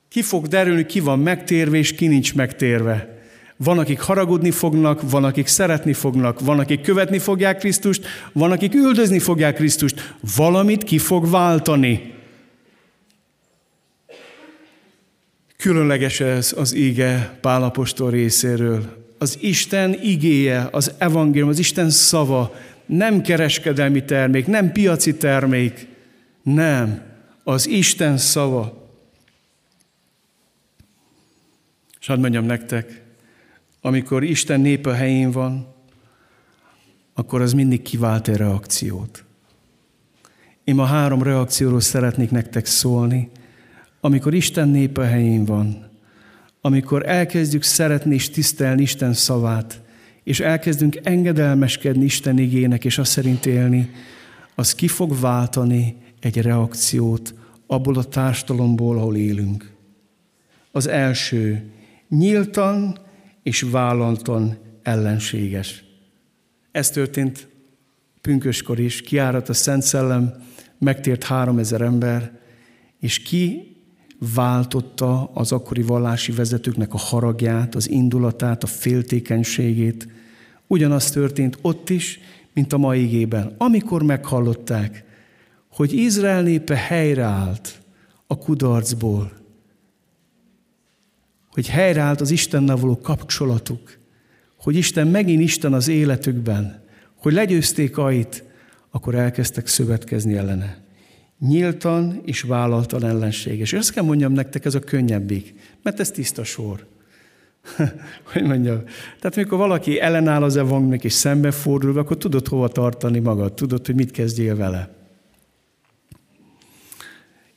Ki 0.10 0.22
fog 0.22 0.48
derülni, 0.48 0.86
ki 0.86 1.00
van 1.00 1.20
megtérve, 1.20 1.78
és 1.78 1.94
ki 1.94 2.08
nincs 2.08 2.36
megtérve. 2.36 3.22
Van, 3.58 3.80
akik 3.80 4.00
haragudni 4.00 4.52
fognak, 4.52 5.10
van, 5.10 5.24
akik 5.24 5.48
szeretni 5.48 5.94
fognak, 5.94 6.40
van, 6.40 6.60
akik 6.60 6.82
követni 6.82 7.20
fogják 7.20 7.58
Krisztust, 7.58 8.06
van, 8.32 8.52
akik 8.52 8.74
üldözni 8.74 9.20
fogják 9.20 9.56
Krisztust. 9.56 10.16
Valamit 10.36 10.84
ki 10.84 10.98
fog 10.98 11.30
váltani. 11.30 12.14
Különleges 15.58 16.20
ez 16.20 16.54
az 16.58 16.76
íge 16.76 17.38
Pálapostól 17.42 18.10
részéről. 18.10 19.06
Az 19.18 19.38
Isten 19.42 20.00
igéje, 20.02 20.68
az 20.72 20.94
evangélium, 20.98 21.50
az 21.50 21.60
Isten 21.60 21.90
szava 21.90 22.56
nem 22.86 23.22
kereskedelmi 23.22 24.04
termék, 24.04 24.48
nem 24.48 24.72
piaci 24.72 25.16
termék, 25.16 25.88
nem, 26.44 27.14
az 27.48 27.68
Isten 27.68 28.18
szava. 28.18 28.90
És 32.00 32.08
hadd 32.08 32.20
mondjam 32.20 32.46
nektek, 32.46 33.04
amikor 33.82 34.24
Isten 34.24 34.60
népe 34.60 34.94
helyén 34.94 35.32
van, 35.32 35.74
akkor 37.14 37.42
az 37.42 37.54
mindig 37.54 37.82
kivált 37.82 38.28
egy 38.28 38.36
reakciót. 38.36 39.24
Én 40.64 40.76
ma 40.76 40.86
három 40.86 41.24
reakcióról 41.24 41.82
szeretnék 41.82 42.32
nektek 42.32 42.66
szólni, 42.66 43.30
amikor 44.00 44.34
Isten 44.34 44.68
népe 44.68 45.06
helyén 45.06 45.46
van, 45.46 45.90
amikor 46.62 47.10
elkezdjük 47.10 47.64
szeretni 47.64 48.14
és 48.14 48.30
tisztelni 48.30 48.82
Isten 48.82 49.14
szavát, 49.14 49.82
és 50.24 50.40
elkezdünk 50.40 51.00
engedelmeskedni 51.04 52.04
Isten 52.04 52.38
igének, 52.38 52.86
és 52.86 52.98
azt 52.98 53.12
szerint 53.12 53.46
élni, 53.46 53.92
az 54.56 54.76
ki 54.76 54.88
fog 54.88 55.20
váltani 55.20 56.04
egy 56.26 56.42
reakciót 56.42 57.34
abból 57.68 57.98
a 57.98 58.04
társadalomból, 58.04 58.98
ahol 58.98 59.16
élünk. 59.16 59.72
Az 60.72 60.88
első, 60.88 61.72
nyíltan 62.10 62.98
és 63.44 63.62
vállaltan 63.62 64.58
ellenséges. 64.84 65.84
Ez 66.72 66.90
történt 66.90 67.48
pünköskor 68.22 68.80
is, 68.80 69.02
kiárat 69.02 69.50
a 69.50 69.54
Szent 69.54 69.82
Szellem, 69.82 70.34
megtért 70.78 71.24
három 71.24 71.60
ezer 71.60 71.82
ember, 71.82 72.40
és 73.00 73.20
ki 73.20 73.76
váltotta 74.34 75.32
az 75.34 75.52
akkori 75.52 75.82
vallási 75.82 76.32
vezetőknek 76.32 76.94
a 76.94 76.98
haragját, 76.98 77.76
az 77.76 77.90
indulatát, 77.90 78.64
a 78.64 78.68
féltékenységét. 78.68 80.08
Ugyanaz 80.68 81.12
történt 81.12 81.58
ott 81.62 81.90
is, 81.90 82.20
mint 82.54 82.74
a 82.74 82.78
mai 82.78 83.04
igében. 83.04 83.56
Amikor 83.58 84.04
meghallották, 84.04 85.04
hogy 85.76 85.94
Izrael 85.94 86.42
népe 86.42 86.76
helyreállt 86.76 87.82
a 88.28 88.38
kudarcból, 88.38 89.32
hogy 91.52 91.68
helyreállt 91.68 92.22
az 92.22 92.32
Istennel 92.32 92.76
való 92.76 92.98
kapcsolatuk, 92.98 93.98
hogy 94.58 94.76
Isten 94.76 95.08
megint 95.08 95.42
Isten 95.42 95.74
az 95.74 95.88
életükben, 95.88 96.84
hogy 97.16 97.34
legyőzték 97.34 97.98
ait, 97.98 98.44
akkor 98.90 99.16
elkezdtek 99.16 99.68
szövetkezni 99.68 100.36
ellene 100.38 100.84
nyíltan 101.40 102.22
és 102.26 102.42
vállaltan 102.42 103.04
ellenséges. 103.04 103.72
És 103.72 103.78
azt 103.80 103.92
kell 103.92 104.04
mondjam 104.04 104.32
nektek, 104.32 104.66
ez 104.66 104.76
a 104.76 104.80
könnyebbik, 104.80 105.54
mert 105.84 106.00
ez 106.00 106.12
tiszta 106.12 106.44
sor. 106.44 106.86
hogy 108.32 108.44
mondjam, 108.44 108.84
tehát 109.20 109.38
amikor 109.38 109.58
valaki 109.58 110.00
ellenáll 110.00 110.44
az 110.44 110.56
evangéliumnak 110.56 111.04
és 111.04 111.14
szembefordul, 111.14 111.98
akkor 111.98 112.18
tudod 112.18 112.48
hova 112.48 112.68
tartani 112.68 113.20
magad, 113.20 113.54
tudod, 113.54 113.86
hogy 113.86 113.96
mit 113.96 114.12
kezdjél 114.12 114.56
vele. 114.56 115.05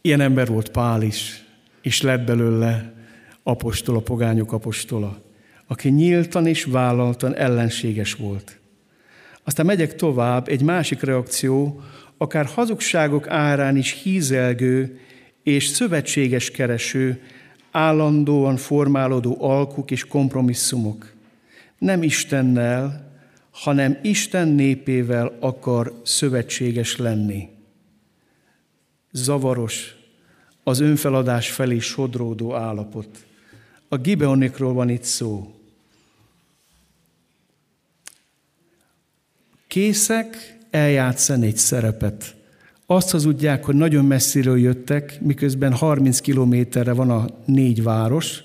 Ilyen 0.00 0.20
ember 0.20 0.46
volt 0.46 0.70
Pál 0.70 1.02
is, 1.02 1.44
és 1.82 2.02
lett 2.02 2.26
belőle 2.26 2.92
apostola, 3.42 4.00
pogányok 4.00 4.52
apostola, 4.52 5.22
aki 5.66 5.88
nyíltan 5.88 6.46
és 6.46 6.64
vállaltan 6.64 7.34
ellenséges 7.34 8.14
volt. 8.14 8.58
Aztán 9.44 9.66
megyek 9.66 9.94
tovább, 9.94 10.48
egy 10.48 10.62
másik 10.62 11.02
reakció, 11.02 11.80
akár 12.16 12.44
hazugságok 12.46 13.28
árán 13.28 13.76
is 13.76 14.02
hízelgő 14.02 15.00
és 15.42 15.66
szövetséges 15.66 16.50
kereső, 16.50 17.22
állandóan 17.70 18.56
formálódó 18.56 19.36
alkuk 19.40 19.90
és 19.90 20.04
kompromisszumok. 20.04 21.12
Nem 21.78 22.02
Istennel, 22.02 23.12
hanem 23.50 23.98
Isten 24.02 24.48
népével 24.48 25.36
akar 25.40 26.00
szövetséges 26.04 26.96
lenni. 26.96 27.48
Zavaros, 29.22 29.94
az 30.62 30.80
önfeladás 30.80 31.50
felé 31.50 31.78
sodródó 31.78 32.54
állapot. 32.54 33.08
A 33.88 33.96
Gibeonikról 33.96 34.72
van 34.72 34.88
itt 34.88 35.02
szó. 35.02 35.54
Készek 39.66 40.58
eljátszani 40.70 41.46
egy 41.46 41.56
szerepet. 41.56 42.34
Azt 42.86 43.10
hazudják, 43.10 43.64
hogy 43.64 43.74
nagyon 43.74 44.04
messziről 44.04 44.58
jöttek, 44.58 45.20
miközben 45.20 45.72
30 45.72 46.20
kilométerre 46.20 46.92
van 46.92 47.10
a 47.10 47.26
négy 47.44 47.82
város, 47.82 48.42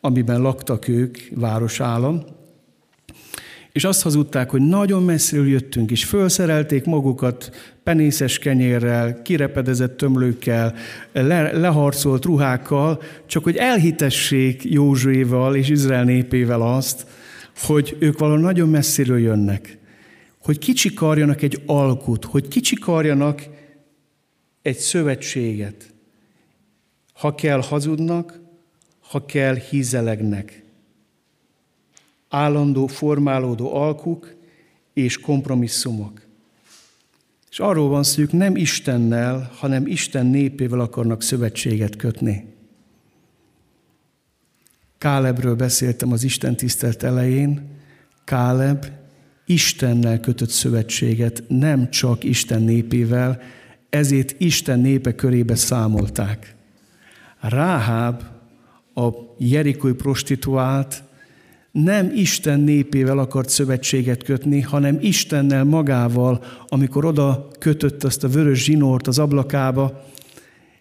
amiben 0.00 0.40
laktak 0.40 0.88
ők, 0.88 1.18
városállam, 1.30 2.24
és 3.74 3.84
azt 3.84 4.02
hazudták, 4.02 4.50
hogy 4.50 4.60
nagyon 4.60 5.02
messziről 5.02 5.48
jöttünk, 5.48 5.90
és 5.90 6.04
felszerelték 6.04 6.84
magukat 6.84 7.50
penészes 7.82 8.38
kenyérrel, 8.38 9.22
kirepedezett 9.22 9.96
tömlőkkel, 9.96 10.74
le, 11.12 11.52
leharcolt 11.52 12.24
ruhákkal, 12.24 13.02
csak 13.26 13.44
hogy 13.44 13.56
elhitessék 13.56 14.64
Józsuéval 14.64 15.56
és 15.56 15.68
Izrael 15.68 16.04
népével 16.04 16.62
azt, 16.62 17.06
hogy 17.58 17.96
ők 17.98 18.18
valahol 18.18 18.40
nagyon 18.40 18.68
messziről 18.68 19.18
jönnek 19.18 19.78
hogy 20.44 20.58
kicsikarjanak 20.58 21.42
egy 21.42 21.62
alkut, 21.66 22.24
hogy 22.24 22.48
kicsikarjanak 22.48 23.42
egy 24.62 24.76
szövetséget. 24.76 25.94
Ha 27.12 27.34
kell, 27.34 27.60
hazudnak, 27.60 28.40
ha 29.00 29.24
kell, 29.24 29.54
hízelegnek. 29.54 30.63
Állandó, 32.34 32.86
formálódó 32.86 33.74
alkuk 33.74 34.34
és 34.92 35.20
kompromisszumok. 35.20 36.22
És 37.50 37.60
arról 37.60 37.88
van 37.88 38.04
hogy 38.14 38.28
nem 38.32 38.56
Istennel, 38.56 39.50
hanem 39.56 39.86
Isten 39.86 40.26
népével 40.26 40.80
akarnak 40.80 41.22
szövetséget 41.22 41.96
kötni. 41.96 42.54
Kálebről 44.98 45.54
beszéltem 45.54 46.12
az 46.12 46.22
Isten 46.24 46.56
tisztelt 46.56 47.02
elején. 47.02 47.68
Káleb 48.24 48.86
Istennel 49.46 50.20
kötött 50.20 50.50
szövetséget, 50.50 51.42
nem 51.48 51.90
csak 51.90 52.24
Isten 52.24 52.62
népével, 52.62 53.40
ezért 53.90 54.40
Isten 54.40 54.80
népe 54.80 55.14
körébe 55.14 55.54
számolták. 55.54 56.54
Ráháb, 57.40 58.22
a 58.94 59.08
jerikói 59.38 59.92
prostituált, 59.92 61.02
nem 61.82 62.12
Isten 62.14 62.60
népével 62.60 63.18
akart 63.18 63.48
szövetséget 63.48 64.22
kötni, 64.22 64.60
hanem 64.60 64.98
Istennel 65.00 65.64
magával, 65.64 66.44
amikor 66.66 67.04
oda 67.04 67.48
kötött 67.58 68.04
azt 68.04 68.24
a 68.24 68.28
vörös 68.28 68.64
zsinort 68.64 69.06
az 69.06 69.18
ablakába, 69.18 70.04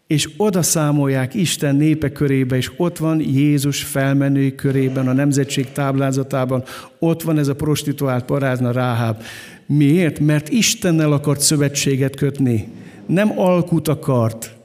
és 0.07 0.29
oda 0.37 0.61
számolják 0.61 1.33
Isten 1.33 1.75
népe 1.75 2.11
körébe, 2.11 2.55
és 2.55 2.71
ott 2.77 2.97
van 2.97 3.19
Jézus 3.19 3.83
felmenő 3.83 4.51
körében, 4.51 5.07
a 5.07 5.13
nemzetség 5.13 5.71
táblázatában, 5.71 6.63
ott 6.99 7.21
van 7.21 7.37
ez 7.37 7.47
a 7.47 7.55
prostituált 7.55 8.25
parázna 8.25 8.71
Ráháb. 8.71 9.23
Miért? 9.65 10.19
Mert 10.19 10.49
Istennel 10.49 11.11
akart 11.11 11.41
szövetséget 11.41 12.15
kötni, 12.15 12.67
nem 13.05 13.39
alkut 13.39 13.87
akart, 13.87 14.55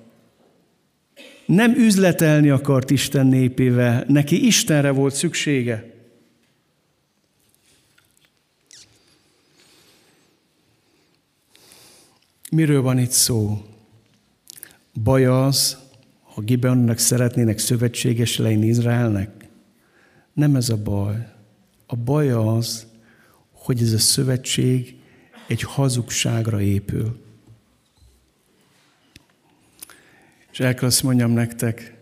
nem 1.46 1.74
üzletelni 1.76 2.48
akart 2.48 2.90
Isten 2.90 3.26
népével, 3.26 4.04
neki 4.08 4.46
Istenre 4.46 4.90
volt 4.90 5.14
szüksége. 5.14 5.96
Miről 12.50 12.82
van 12.82 12.98
itt 12.98 13.10
szó? 13.10 13.64
Baj 15.02 15.26
az, 15.26 15.78
ha 16.22 16.40
Gibeonnak 16.40 16.98
szeretnének 16.98 17.58
szövetséges 17.58 18.36
lenni 18.36 18.66
Izraelnek? 18.66 19.48
Nem 20.32 20.56
ez 20.56 20.68
a 20.68 20.82
baj. 20.82 21.32
A 21.86 21.96
baj 21.96 22.30
az, 22.30 22.86
hogy 23.50 23.82
ez 23.82 23.92
a 23.92 23.98
szövetség 23.98 24.96
egy 25.48 25.62
hazugságra 25.62 26.60
épül. 26.60 27.20
És 30.50 30.60
el 30.60 30.74
kell 30.74 30.88
azt 30.88 31.02
mondjam 31.02 31.30
nektek, 31.30 31.96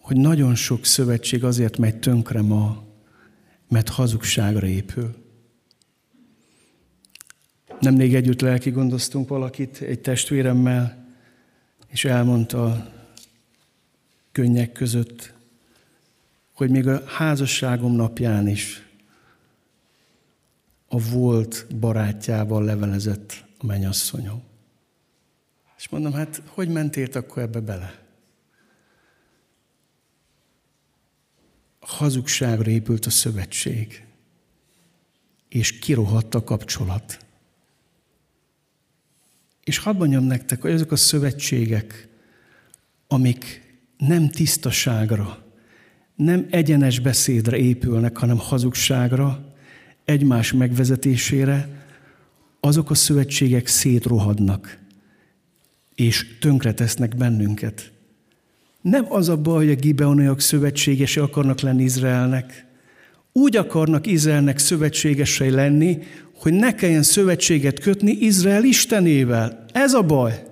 hogy 0.00 0.16
nagyon 0.16 0.54
sok 0.54 0.84
szövetség 0.84 1.44
azért 1.44 1.78
megy 1.78 1.98
tönkre 1.98 2.42
ma, 2.42 2.84
mert 3.68 3.88
hazugságra 3.88 4.66
épül. 4.66 5.17
Nemrég 7.80 8.14
együtt 8.14 8.40
lelki 8.40 8.70
gondoztunk 8.70 9.28
valakit 9.28 9.80
egy 9.80 10.00
testvéremmel, 10.00 11.06
és 11.86 12.04
elmondta 12.04 12.92
könnyek 14.32 14.72
között, 14.72 15.34
hogy 16.52 16.70
még 16.70 16.86
a 16.88 17.06
házasságom 17.06 17.92
napján 17.92 18.48
is 18.48 18.86
a 20.88 20.98
volt 20.98 21.66
barátjával 21.80 22.64
levelezett 22.64 23.44
a 23.58 23.66
mennyasszonyom. 23.66 24.42
És 25.76 25.88
mondom, 25.88 26.12
hát 26.12 26.42
hogy 26.46 26.68
mentél 26.68 27.08
akkor 27.12 27.42
ebbe 27.42 27.60
bele? 27.60 28.02
A 31.78 31.86
hazugságra 31.86 32.70
épült 32.70 33.06
a 33.06 33.10
szövetség, 33.10 34.04
és 35.48 35.78
kirohadt 35.78 36.34
a 36.34 36.44
kapcsolat. 36.44 37.26
És 39.68 39.78
hadd 39.78 39.96
mondjam 39.96 40.24
nektek, 40.24 40.60
hogy 40.60 40.70
ezek 40.70 40.92
a 40.92 40.96
szövetségek, 40.96 42.08
amik 43.06 43.62
nem 43.98 44.28
tisztaságra, 44.28 45.44
nem 46.16 46.46
egyenes 46.50 46.98
beszédre 46.98 47.56
épülnek, 47.56 48.16
hanem 48.16 48.38
hazugságra, 48.38 49.54
egymás 50.04 50.52
megvezetésére, 50.52 51.68
azok 52.60 52.90
a 52.90 52.94
szövetségek 52.94 53.66
szétrohadnak, 53.66 54.78
és 55.94 56.38
tönkretesznek 56.40 57.16
bennünket. 57.16 57.92
Nem 58.80 59.06
az 59.08 59.28
a 59.28 59.36
baj, 59.36 59.64
hogy 59.64 59.74
a 59.74 59.80
gibeoniak 59.80 60.40
szövetségese 60.40 61.22
akarnak 61.22 61.60
lenni 61.60 61.82
Izraelnek. 61.82 62.66
Úgy 63.32 63.56
akarnak 63.56 64.06
Izraelnek 64.06 64.58
szövetségesei 64.58 65.50
lenni, 65.50 65.98
hogy 66.38 66.52
ne 66.52 66.74
kelljen 66.74 67.02
szövetséget 67.02 67.78
kötni 67.78 68.10
Izrael 68.20 68.64
Istenével. 68.64 69.64
Ez 69.72 69.92
a 69.92 70.02
baj. 70.02 70.42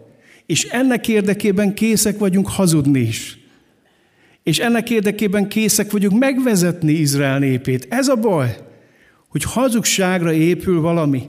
És 0.47 0.65
ennek 0.65 1.09
érdekében 1.09 1.75
készek 1.75 2.19
vagyunk 2.19 2.49
hazudni 2.49 3.01
is. 3.01 3.39
És 4.43 4.59
ennek 4.59 4.91
érdekében 4.91 5.49
készek 5.49 5.91
vagyunk 5.91 6.19
megvezetni 6.19 6.93
Izrael 6.93 7.39
népét. 7.39 7.87
Ez 7.91 8.09
a 8.09 8.17
baj, 8.17 8.57
hogy 9.29 9.43
hazugságra 9.43 10.33
épül 10.33 10.81
valami. 10.81 11.29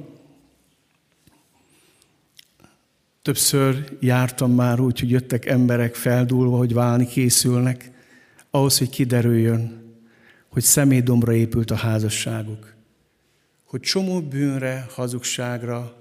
Többször 3.21 3.97
jártam 3.99 4.51
már 4.51 4.79
úgy, 4.79 4.99
hogy 4.99 5.09
jöttek 5.09 5.45
emberek 5.45 5.95
feldúlva, 5.95 6.57
hogy 6.57 6.73
válni 6.73 7.07
készülnek, 7.07 7.91
ahhoz, 8.51 8.77
hogy 8.77 8.89
kiderüljön, 8.89 9.81
hogy 10.49 10.63
személydomra 10.63 11.33
épült 11.33 11.71
a 11.71 11.75
házasságuk 11.75 12.76
hogy 13.67 13.79
csomó 13.79 14.21
bűnre, 14.21 14.85
hazugságra, 14.89 15.95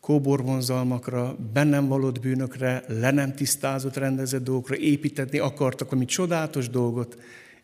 kóborvonzalmakra, 0.00 1.36
bennem 1.52 1.86
valott 1.86 2.20
bűnökre, 2.20 2.84
le 2.88 3.10
nem 3.10 3.34
tisztázott, 3.34 3.96
rendezett 3.96 4.44
dolgokra 4.44 4.76
építetni 4.76 5.38
akartak 5.38 5.92
ami 5.92 6.04
csodálatos 6.04 6.68
dolgot, 6.68 7.18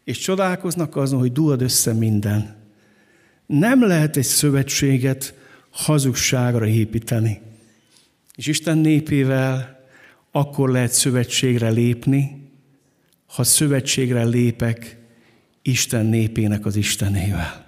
és 0.04 0.18
csodálkoznak 0.18 0.96
azon, 0.96 1.18
hogy 1.18 1.32
duad 1.32 1.62
össze 1.62 1.92
minden. 1.92 2.56
Nem 3.46 3.86
lehet 3.86 4.16
egy 4.16 4.24
szövetséget 4.24 5.34
hazugságra 5.70 6.66
építeni. 6.66 7.40
És 8.34 8.46
Isten 8.46 8.78
népével 8.78 9.80
akkor 10.30 10.70
lehet 10.70 10.92
szövetségre 10.92 11.68
lépni, 11.68 12.50
ha 13.26 13.44
szövetségre 13.44 14.24
lépek 14.24 14.98
Isten 15.62 16.06
népének 16.06 16.66
az 16.66 16.76
Istenével. 16.76 17.65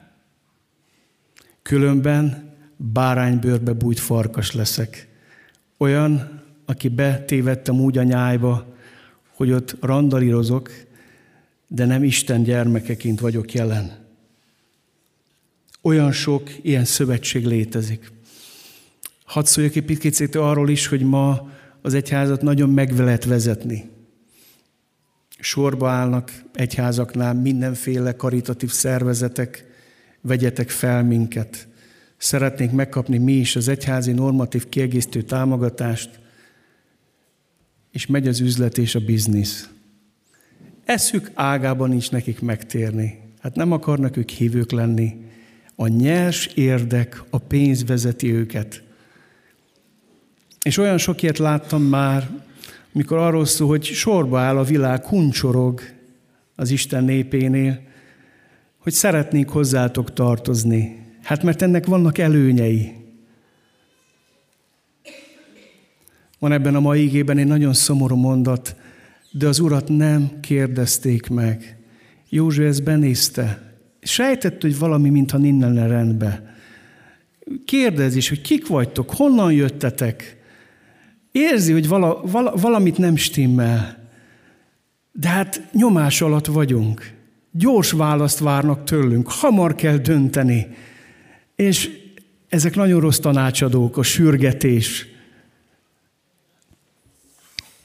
Különben 1.68 2.54
báránybőrbe 2.76 3.72
bújt 3.72 3.98
farkas 3.98 4.52
leszek. 4.52 5.09
Olyan, 5.78 6.42
aki 6.64 6.88
betévettem 6.88 7.81
úgy 7.81 7.98
a 7.98 8.02
nyájba, 8.02 8.74
hogy 9.35 9.52
ott 9.52 9.76
randalírozok, 9.81 10.70
de 11.66 11.85
nem 11.85 12.04
Isten 12.04 12.42
gyermekeként 12.42 13.20
vagyok 13.20 13.52
jelen. 13.52 14.07
Olyan 15.83 16.12
sok 16.12 16.50
ilyen 16.62 16.85
szövetség 16.85 17.46
létezik. 17.46 18.12
Hadd 19.24 19.44
szóljak 19.44 19.74
egy 19.74 19.85
picit 19.85 20.35
arról 20.35 20.70
is, 20.70 20.87
hogy 20.87 21.02
ma 21.02 21.50
az 21.83 21.94
egyházat 21.94 22.42
nagyon 22.42 22.70
meg 22.70 22.98
lehet 22.98 23.24
vezetni. 23.24 23.90
Sorba 25.38 25.90
állnak 25.90 26.42
egyházaknál 26.54 27.35
mindenféle 27.35 28.16
karitatív 28.16 28.70
szervezetek, 28.70 29.67
vegyetek 30.29 30.71
fel 30.71 31.03
minket. 31.05 31.69
Szeretnénk 32.17 32.73
megkapni 32.73 33.19
mi 33.19 33.33
is 33.33 33.57
az 33.57 33.69
egyházi 33.69 34.12
normatív 34.12 34.69
kiegészítő 34.69 35.23
támogatást, 35.23 36.11
és 37.93 38.07
megy 38.07 38.29
az 38.29 38.41
üzlet 38.41 38.79
és 38.79 38.95
a 38.95 39.01
biznisz. 39.01 39.69
Eszük 40.85 41.31
ágában 41.35 41.88
nincs 41.88 42.11
nekik 42.11 42.41
megtérni. 42.41 43.19
Hát 43.41 43.55
nem 43.55 43.73
akarnak 43.73 44.17
ők 44.17 44.29
hívők 44.29 44.71
lenni. 44.71 45.17
A 45.75 45.87
nyers 45.87 46.47
érdek, 46.47 47.23
a 47.31 47.38
pénz 47.38 47.85
vezeti 47.85 48.33
őket. 48.33 48.83
És 50.62 50.77
olyan 50.77 50.99
sok 50.99 51.23
ilyet 51.23 51.38
láttam 51.38 51.83
már, 51.83 52.31
mikor 52.93 53.19
arról 53.19 53.45
szól, 53.45 53.69
hogy 53.69 53.85
sorba 53.85 54.41
áll 54.41 54.57
a 54.57 54.64
világ, 54.64 55.01
kuncsorog 55.01 55.81
az 56.55 56.71
Isten 56.71 57.05
népénél, 57.05 57.88
hogy 58.88 58.96
szeretnénk 58.96 59.51
hozzátok 59.51 60.12
tartozni. 60.12 61.07
Hát 61.22 61.42
mert 61.42 61.62
ennek 61.62 61.87
vannak 61.87 62.18
előnyei. 62.18 62.92
Van 66.38 66.53
ebben 66.53 66.74
a 66.74 66.81
mai 66.81 67.01
ígében 67.01 67.38
egy 67.38 67.46
nagyon 67.46 67.74
szomorú 67.74 68.16
mondat, 68.16 68.77
de 69.31 69.46
az 69.46 69.59
urat 69.59 69.88
nem 69.88 70.40
kérdezték 70.40 71.29
meg. 71.29 71.79
József 72.29 72.64
ezt 72.64 72.83
benézte. 72.83 73.72
Sejtett, 74.01 74.62
hogy 74.62 74.79
valami, 74.79 75.11
mintha 75.11 75.38
innen 75.38 75.88
rendbe. 75.88 76.57
Kérdez 77.64 78.16
is, 78.16 78.29
hogy 78.29 78.40
kik 78.40 78.66
vagytok, 78.66 79.11
honnan 79.11 79.53
jöttetek. 79.53 80.37
Érzi, 81.33 81.72
hogy 81.72 81.88
vala, 81.88 82.20
vala, 82.22 82.55
valamit 82.57 82.98
nem 82.98 83.16
stimmel. 83.16 84.09
De 85.12 85.29
hát 85.29 85.68
nyomás 85.72 86.20
alatt 86.20 86.46
vagyunk. 86.46 87.16
Gyors 87.59 87.90
választ 87.90 88.38
várnak 88.38 88.85
tőlünk, 88.85 89.31
hamar 89.31 89.75
kell 89.75 89.97
dönteni. 89.97 90.66
És 91.57 91.90
Ezek 92.49 92.75
nagyon 92.75 93.01
rossz 93.01 93.18
tanácsadók, 93.18 93.97
a 93.97 94.03
sürgetés, 94.03 95.07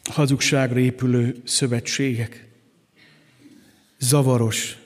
hazugságra 0.04 0.80
épülő 0.80 1.36
szövetségek. 1.44 2.48
Zavaros, 4.00 4.78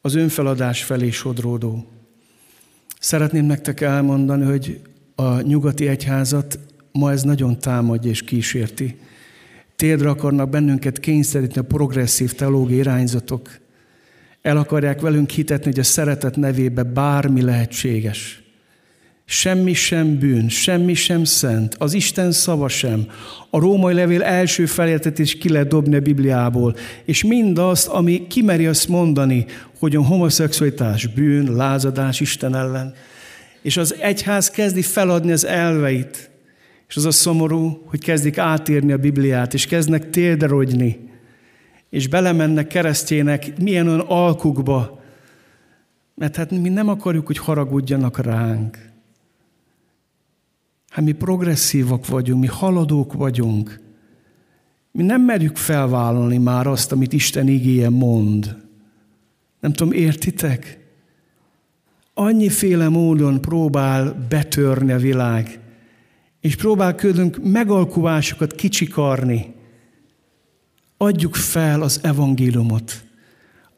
az 0.00 0.14
önfeladás 0.14 0.84
felé 0.84 1.10
sodródó. 1.10 1.88
Szeretném 3.00 3.44
nektek 3.44 3.80
elmondani, 3.80 4.44
hogy 4.44 4.80
a 5.14 5.40
nyugati 5.40 5.86
egyházat 5.88 6.58
ma 6.92 7.10
ez 7.10 7.22
nagyon 7.22 7.58
támadja 7.58 8.10
és 8.10 8.22
kísérti. 8.22 8.98
Térdre 9.76 10.08
akarnak 10.08 10.50
bennünket 10.50 11.00
kényszeríteni 11.00 11.66
a 11.66 11.68
progresszív 11.68 12.32
teológiai 12.32 12.78
irányzatok. 12.78 13.60
El 14.44 14.56
akarják 14.56 15.00
velünk 15.00 15.30
hitetni, 15.30 15.70
hogy 15.70 15.78
a 15.78 15.82
szeretet 15.82 16.36
nevébe 16.36 16.82
bármi 16.82 17.42
lehetséges. 17.42 18.42
Semmi 19.24 19.72
sem 19.72 20.18
bűn, 20.18 20.48
semmi 20.48 20.94
sem 20.94 21.24
szent, 21.24 21.74
az 21.78 21.92
Isten 21.92 22.32
szava 22.32 22.68
sem. 22.68 23.06
A 23.50 23.58
római 23.58 23.94
levél 23.94 24.22
első 24.22 24.66
felértet 24.66 25.18
is 25.18 25.38
ki 25.38 25.48
lehet 25.48 25.68
dobni 25.68 25.96
a 25.96 26.00
Bibliából, 26.00 26.76
és 27.04 27.24
mindazt, 27.24 27.88
ami 27.88 28.26
kimeri 28.26 28.66
azt 28.66 28.88
mondani, 28.88 29.46
hogy 29.78 29.96
a 29.96 30.04
homoszexualitás 30.04 31.06
bűn, 31.06 31.54
lázadás 31.54 32.20
Isten 32.20 32.54
ellen. 32.54 32.94
És 33.62 33.76
az 33.76 33.94
egyház 33.98 34.50
kezdi 34.50 34.82
feladni 34.82 35.32
az 35.32 35.46
elveit, 35.46 36.30
és 36.88 36.96
az 36.96 37.04
a 37.04 37.10
szomorú, 37.10 37.82
hogy 37.86 38.00
kezdik 38.00 38.38
átírni 38.38 38.92
a 38.92 38.96
Bibliát, 38.96 39.54
és 39.54 39.66
kezdnek 39.66 40.10
térderogyni, 40.10 41.12
és 41.94 42.08
belemennek 42.08 42.66
keresztjének 42.66 43.58
milyen 43.58 43.88
olyan 43.88 44.00
alkukba, 44.00 45.00
mert 46.14 46.36
hát 46.36 46.50
mi 46.50 46.68
nem 46.68 46.88
akarjuk, 46.88 47.26
hogy 47.26 47.38
haragudjanak 47.38 48.18
ránk. 48.18 48.78
Hát 50.88 51.04
mi 51.04 51.12
progresszívak 51.12 52.06
vagyunk, 52.06 52.40
mi 52.40 52.46
haladók 52.46 53.12
vagyunk. 53.12 53.80
Mi 54.92 55.02
nem 55.02 55.22
merjük 55.22 55.56
felvállalni 55.56 56.38
már 56.38 56.66
azt, 56.66 56.92
amit 56.92 57.12
Isten 57.12 57.48
igéje 57.48 57.88
mond. 57.88 58.56
Nem 59.60 59.72
tudom, 59.72 59.92
értitek? 59.92 60.78
Annyiféle 62.14 62.88
módon 62.88 63.40
próbál 63.40 64.26
betörni 64.28 64.92
a 64.92 64.98
világ, 64.98 65.60
és 66.40 66.56
próbálkodunk 66.56 67.38
megalkuvásokat 67.42 68.52
kicsikarni. 68.52 69.53
Adjuk 70.96 71.34
fel 71.34 71.82
az 71.82 72.00
evangéliumot. 72.02 73.04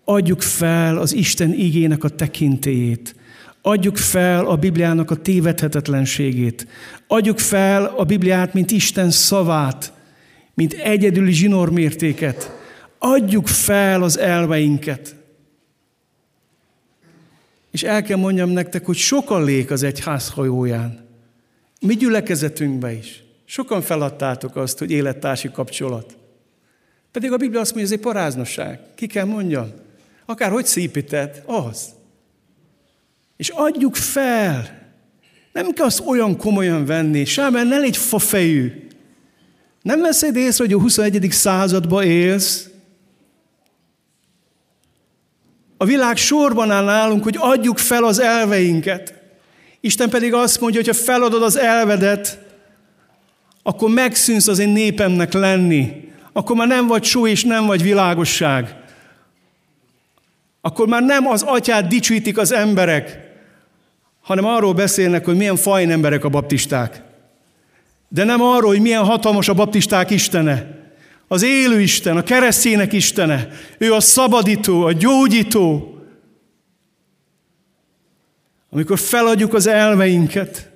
Adjuk 0.05 0.43
fel 0.43 0.99
az 0.99 1.13
Isten 1.13 1.53
igének 1.53 2.05
a 2.05 2.09
tekintélyét. 2.09 3.15
Adjuk 3.63 3.97
fel 3.97 4.47
a 4.47 4.57
Bibliának 4.57 5.11
a 5.11 5.17
tévedhetetlenségét. 5.17 6.67
Adjuk 7.07 7.39
fel 7.39 7.85
a 7.85 8.05
Bibliát, 8.05 8.55
mint 8.55 8.71
Isten 8.71 9.11
szavát, 9.11 9.93
mint 10.55 10.73
egyedüli 10.73 11.33
zsinórmértéket. 11.33 12.51
Adjuk 12.99 13.47
fel 13.47 14.03
az 14.03 14.19
elveinket. 14.19 15.17
És 17.71 17.83
el 17.83 18.03
kell 18.03 18.19
mondjam 18.19 18.51
nektek, 18.51 18.87
hogy 18.87 18.97
sokan 18.97 19.45
lék 19.45 19.71
az 19.71 19.83
egy 19.83 20.01
házhajóján. 20.01 21.07
Mi 21.81 21.95
gyülekezetünkbe 21.95 22.93
is. 22.93 23.23
Sokan 23.45 23.83
feladtátok 23.83 24.57
azt, 24.57 24.79
hogy 24.79 24.91
élettársi 24.91 25.51
kapcsolat. 25.51 26.17
Pedig 27.17 27.33
a 27.33 27.37
Biblia 27.37 27.61
azt 27.61 27.75
mondja, 27.75 27.93
ez 27.93 27.99
egy 27.99 28.05
paráznosság. 28.05 28.79
Ki 28.95 29.07
kell 29.07 29.25
mondjam? 29.25 29.73
Akár 30.27 30.51
hogy 30.51 30.67
szépíted, 30.67 31.43
az. 31.47 31.89
És 33.37 33.49
adjuk 33.49 33.95
fel. 33.95 34.83
Nem 35.53 35.73
kell 35.73 35.87
azt 35.87 36.03
olyan 36.07 36.37
komolyan 36.37 36.85
venni. 36.85 37.25
Sámán, 37.25 37.67
ne 37.67 37.79
légy 37.79 37.97
fafejű. 37.97 38.89
Nem 39.83 40.01
veszed 40.01 40.37
észre, 40.37 40.65
hogy 40.65 40.73
a 40.73 40.81
21. 40.81 41.27
században 41.31 42.05
élsz, 42.05 42.69
a 45.77 45.85
világ 45.85 46.17
sorban 46.17 46.71
áll 46.71 46.85
nálunk, 46.85 47.23
hogy 47.23 47.37
adjuk 47.39 47.79
fel 47.79 48.05
az 48.05 48.19
elveinket. 48.19 49.15
Isten 49.81 50.11
pedig 50.11 50.33
azt 50.35 50.61
mondja, 50.61 50.81
hogy 50.81 50.97
ha 50.97 51.03
feladod 51.05 51.43
az 51.43 51.57
elvedet, 51.57 52.39
akkor 53.63 53.91
megszűnsz 53.91 54.49
az 54.49 54.59
én 54.59 54.69
népemnek 54.69 55.33
lenni. 55.33 56.06
Akkor 56.37 56.57
már 56.57 56.67
nem 56.67 56.87
vagy 56.87 57.05
só 57.05 57.27
és 57.27 57.45
nem 57.45 57.67
vagy 57.67 57.83
világosság. 57.83 58.77
Akkor 60.61 60.89
már 60.89 61.03
nem 61.03 61.27
az 61.27 61.43
atyát 61.43 61.87
dicsítik 61.87 62.39
az 62.39 62.53
emberek, 62.53 63.21
hanem 64.21 64.45
arról 64.45 64.75
beszélnek, 64.75 65.25
hogy 65.25 65.37
milyen 65.37 65.57
fajn 65.57 65.91
emberek 65.91 66.25
a 66.25 66.29
baptisták. 66.29 67.03
De 68.09 68.25
nem 68.25 68.41
arról, 68.41 68.71
hogy 68.71 68.81
milyen 68.81 69.05
hatalmas 69.05 69.49
a 69.49 69.55
baptisták 69.55 70.11
istene. 70.11 70.67
Az 71.29 71.43
élő 71.43 71.81
Isten, 71.81 72.17
a 72.17 72.23
keresztények 72.23 72.93
Istene. 72.93 73.49
Ő 73.79 73.93
a 73.93 74.01
szabadító, 74.01 74.83
a 74.83 74.93
gyógyító. 74.93 75.99
Amikor 78.71 78.99
feladjuk 78.99 79.55
az 79.55 79.67
elveinket, 79.67 80.71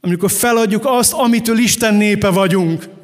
amikor 0.00 0.30
feladjuk 0.30 0.82
azt, 0.84 1.12
amitől 1.12 1.58
Isten 1.58 1.94
népe 1.94 2.28
vagyunk, 2.28 2.94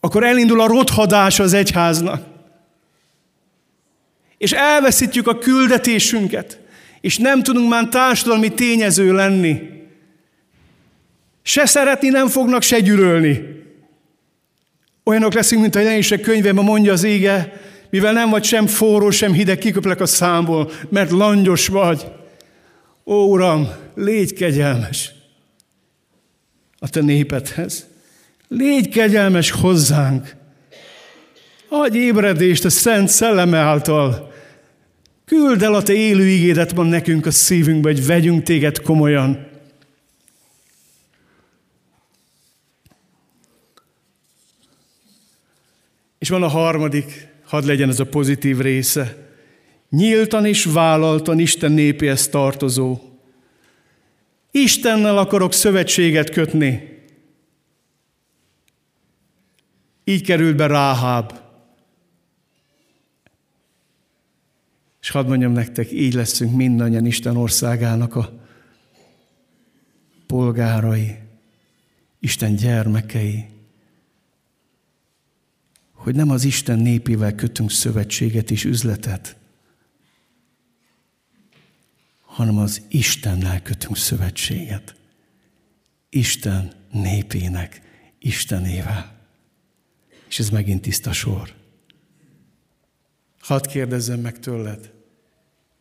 akkor 0.00 0.24
elindul 0.24 0.60
a 0.60 0.66
rothadás 0.66 1.38
az 1.38 1.52
egyháznak. 1.52 2.26
És 4.38 4.52
elveszítjük 4.52 5.26
a 5.26 5.38
küldetésünket, 5.38 6.58
és 7.00 7.18
nem 7.18 7.42
tudunk 7.42 7.68
már 7.68 7.88
társadalmi 7.88 8.48
tényező 8.48 9.12
lenni. 9.12 9.60
Se 11.42 11.66
szeretni 11.66 12.08
nem 12.08 12.28
fognak, 12.28 12.62
se 12.62 12.80
gyűlölni. 12.80 13.58
Olyanok 15.04 15.32
leszünk, 15.32 15.60
mint 15.60 15.74
a 15.74 15.78
jelenések 15.78 16.20
könyvében 16.20 16.64
mondja 16.64 16.92
az 16.92 17.04
ége, 17.04 17.60
mivel 17.90 18.12
nem 18.12 18.30
vagy 18.30 18.44
sem 18.44 18.66
forró, 18.66 19.10
sem 19.10 19.32
hideg, 19.32 19.58
kiköplek 19.58 20.00
a 20.00 20.06
számból, 20.06 20.70
mert 20.88 21.10
langyos 21.10 21.68
vagy. 21.68 22.06
Ó, 23.04 23.14
Uram, 23.14 23.68
légy 23.94 24.32
kegyelmes 24.32 25.12
a 26.78 26.88
te 26.88 27.00
népedhez. 27.00 27.89
Légy 28.52 28.88
kegyelmes 28.88 29.50
hozzánk. 29.50 30.36
Adj 31.68 31.98
ébredést 31.98 32.64
a 32.64 32.70
Szent 32.70 33.08
Szelleme 33.08 33.58
által. 33.58 34.32
Küld 35.24 35.62
el 35.62 35.74
a 35.74 35.82
te 35.82 35.92
élő 35.92 36.28
ígédet 36.28 36.70
van 36.70 36.86
nekünk 36.86 37.26
a 37.26 37.30
szívünkbe, 37.30 37.88
hogy 37.90 38.06
vegyünk 38.06 38.42
téged 38.42 38.80
komolyan. 38.80 39.46
És 46.18 46.28
van 46.28 46.42
a 46.42 46.48
harmadik, 46.48 47.28
hadd 47.44 47.66
legyen 47.66 47.88
ez 47.88 48.00
a 48.00 48.06
pozitív 48.06 48.58
része. 48.58 49.16
Nyíltan 49.90 50.46
és 50.46 50.64
vállaltan 50.64 51.38
Isten 51.38 51.72
népéhez 51.72 52.28
tartozó. 52.28 52.98
Istennel 54.50 55.18
akarok 55.18 55.52
szövetséget 55.52 56.30
kötni. 56.30 56.89
Így 60.10 60.22
került 60.22 60.56
be 60.56 60.66
Ráháb. 60.66 61.40
És 65.00 65.10
hadd 65.10 65.26
mondjam 65.26 65.52
nektek, 65.52 65.92
így 65.92 66.14
leszünk 66.14 66.56
mindannyian 66.56 67.06
Isten 67.06 67.36
országának 67.36 68.14
a 68.14 68.40
polgárai, 70.26 71.18
Isten 72.20 72.56
gyermekei 72.56 73.48
hogy 75.92 76.14
nem 76.14 76.30
az 76.30 76.44
Isten 76.44 76.78
népével 76.78 77.34
kötünk 77.34 77.70
szövetséget 77.70 78.50
és 78.50 78.64
üzletet, 78.64 79.36
hanem 82.20 82.58
az 82.58 82.82
Istennel 82.88 83.62
kötünk 83.62 83.96
szövetséget. 83.96 84.94
Isten 86.08 86.72
népének, 86.92 87.82
Istenével. 88.18 89.19
És 90.30 90.38
ez 90.38 90.50
megint 90.50 90.82
tiszta 90.82 91.12
sor. 91.12 91.54
Hadd 93.40 93.68
kérdezzem 93.68 94.20
meg 94.20 94.38
tőled, 94.38 94.92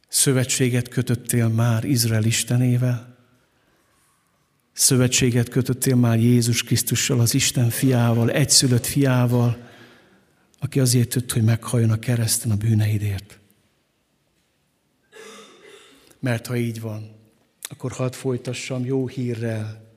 szövetséget 0.08 0.88
kötöttél 0.88 1.48
már 1.48 1.84
Izrael 1.84 2.24
Istenével? 2.24 3.18
Szövetséget 4.74 5.50
kötöttél 5.50 5.96
már 5.96 6.20
Jézus 6.20 6.64
Krisztussal, 6.64 7.20
az 7.20 7.34
Isten 7.34 7.70
fiával, 7.70 8.32
egyszülött 8.32 8.86
fiával, 8.86 9.68
aki 10.60 10.80
azért 10.80 11.14
jött, 11.14 11.32
hogy 11.32 11.44
meghalljon 11.44 11.92
a 11.92 12.00
kereszten 12.00 12.52
a 12.52 12.56
bűneidért. 12.56 13.40
Mert 16.20 16.48
ha 16.48 16.56
így 16.56 16.82
van, 16.82 17.16
akkor 17.62 17.92
hadd 17.92 18.12
folytassam 18.12 18.86
jó 18.86 19.08
hírrel. 19.08 19.89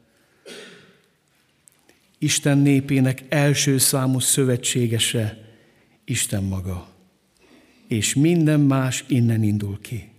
Isten 2.23 2.59
népének 2.59 3.23
első 3.29 3.79
számú 3.79 4.19
szövetségese 4.19 5.39
Isten 6.05 6.43
maga, 6.43 6.89
és 7.89 8.15
minden 8.15 8.61
más 8.61 9.05
innen 9.09 9.43
indul 9.43 9.79
ki. 9.81 10.11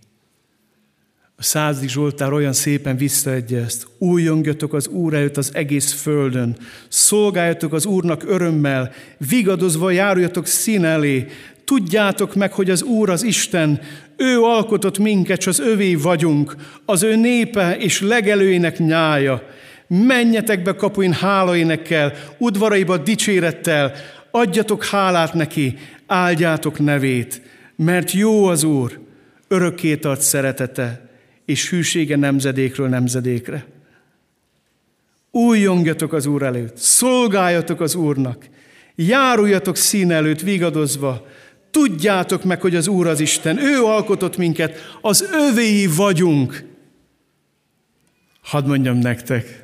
A 1.36 1.42
századik 1.42 1.88
Zsoltár 1.88 2.32
olyan 2.32 2.52
szépen 2.52 2.96
visszaadja 2.96 3.58
ezt. 3.58 3.86
Újongjatok 3.98 4.72
az 4.74 4.88
Úr 4.88 5.14
előtt 5.14 5.36
az 5.36 5.54
egész 5.54 5.92
földön. 5.92 6.56
Szolgáljatok 6.88 7.72
az 7.72 7.86
Úrnak 7.86 8.24
örömmel. 8.26 8.92
Vigadozva 9.28 9.90
járuljatok 9.90 10.46
szín 10.46 10.84
elé. 10.84 11.26
Tudjátok 11.64 12.34
meg, 12.34 12.52
hogy 12.52 12.70
az 12.70 12.82
Úr 12.82 13.10
az 13.10 13.22
Isten, 13.22 13.80
ő 14.16 14.40
alkotott 14.40 14.98
minket, 14.98 15.38
és 15.38 15.46
az 15.46 15.58
övé 15.58 15.94
vagyunk, 15.94 16.56
az 16.84 17.02
ő 17.02 17.16
népe 17.16 17.76
és 17.76 18.00
legelőinek 18.00 18.78
nyája. 18.78 19.42
Menjetek 19.86 20.62
be 20.62 20.74
kapuin 20.74 21.12
hálaénekkel, 21.12 22.12
udvaraiba 22.38 22.96
dicsérettel, 22.96 23.92
adjatok 24.30 24.84
hálát 24.84 25.34
neki, 25.34 25.78
áldjátok 26.06 26.78
nevét, 26.78 27.42
mert 27.76 28.12
jó 28.12 28.44
az 28.44 28.62
Úr, 28.62 29.00
örökké 29.48 29.96
tart 29.96 30.20
szeretete, 30.20 31.08
és 31.44 31.70
hűsége 31.70 32.16
nemzedékről 32.16 32.88
nemzedékre. 32.88 33.66
Újjongjatok 35.30 36.12
az 36.12 36.26
Úr 36.26 36.42
előtt, 36.42 36.76
szolgáljatok 36.76 37.80
az 37.80 37.94
Úrnak, 37.94 38.48
járuljatok 38.94 39.76
szín 39.76 40.10
előtt 40.10 40.40
vigadozva, 40.40 41.26
tudjátok 41.70 42.44
meg, 42.44 42.60
hogy 42.60 42.76
az 42.76 42.88
Úr 42.88 43.06
az 43.06 43.20
Isten, 43.20 43.58
ő 43.58 43.82
alkotott 43.82 44.36
minket, 44.36 44.98
az 45.00 45.28
övéi 45.32 45.86
vagyunk. 45.86 46.64
Hadd 48.42 48.66
mondjam 48.66 48.98
nektek, 48.98 49.63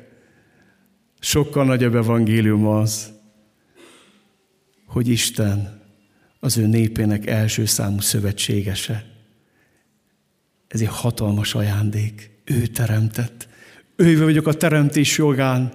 sokkal 1.21 1.65
nagyobb 1.65 1.95
evangélium 1.95 2.67
az, 2.67 3.11
hogy 4.85 5.07
Isten 5.07 5.81
az 6.39 6.57
ő 6.57 6.67
népének 6.67 7.27
első 7.27 7.65
számú 7.65 7.99
szövetségese. 7.99 9.05
Ez 10.67 10.81
egy 10.81 10.87
hatalmas 10.87 11.55
ajándék. 11.55 12.29
Ő 12.43 12.65
teremtett. 12.65 13.47
Ő 13.95 14.23
vagyok 14.23 14.47
a 14.47 14.53
teremtés 14.53 15.17
jogán. 15.17 15.73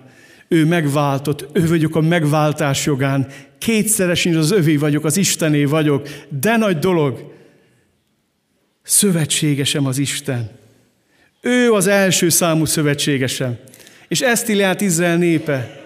Ő 0.48 0.66
megváltott. 0.66 1.48
Ő 1.52 1.68
vagyok 1.68 1.96
a 1.96 2.00
megváltás 2.00 2.86
jogán. 2.86 3.26
Kétszeresen 3.58 4.36
az 4.36 4.50
övé 4.50 4.76
vagyok, 4.76 5.04
az 5.04 5.16
Istené 5.16 5.64
vagyok. 5.64 6.08
De 6.28 6.56
nagy 6.56 6.78
dolog. 6.78 7.34
Szövetségesem 8.82 9.86
az 9.86 9.98
Isten. 9.98 10.50
Ő 11.40 11.72
az 11.72 11.86
első 11.86 12.28
számú 12.28 12.64
szövetségesem. 12.64 13.58
És 14.08 14.20
ezt 14.20 14.48
írja 14.48 14.74
Izrael 14.78 15.16
népe. 15.16 15.80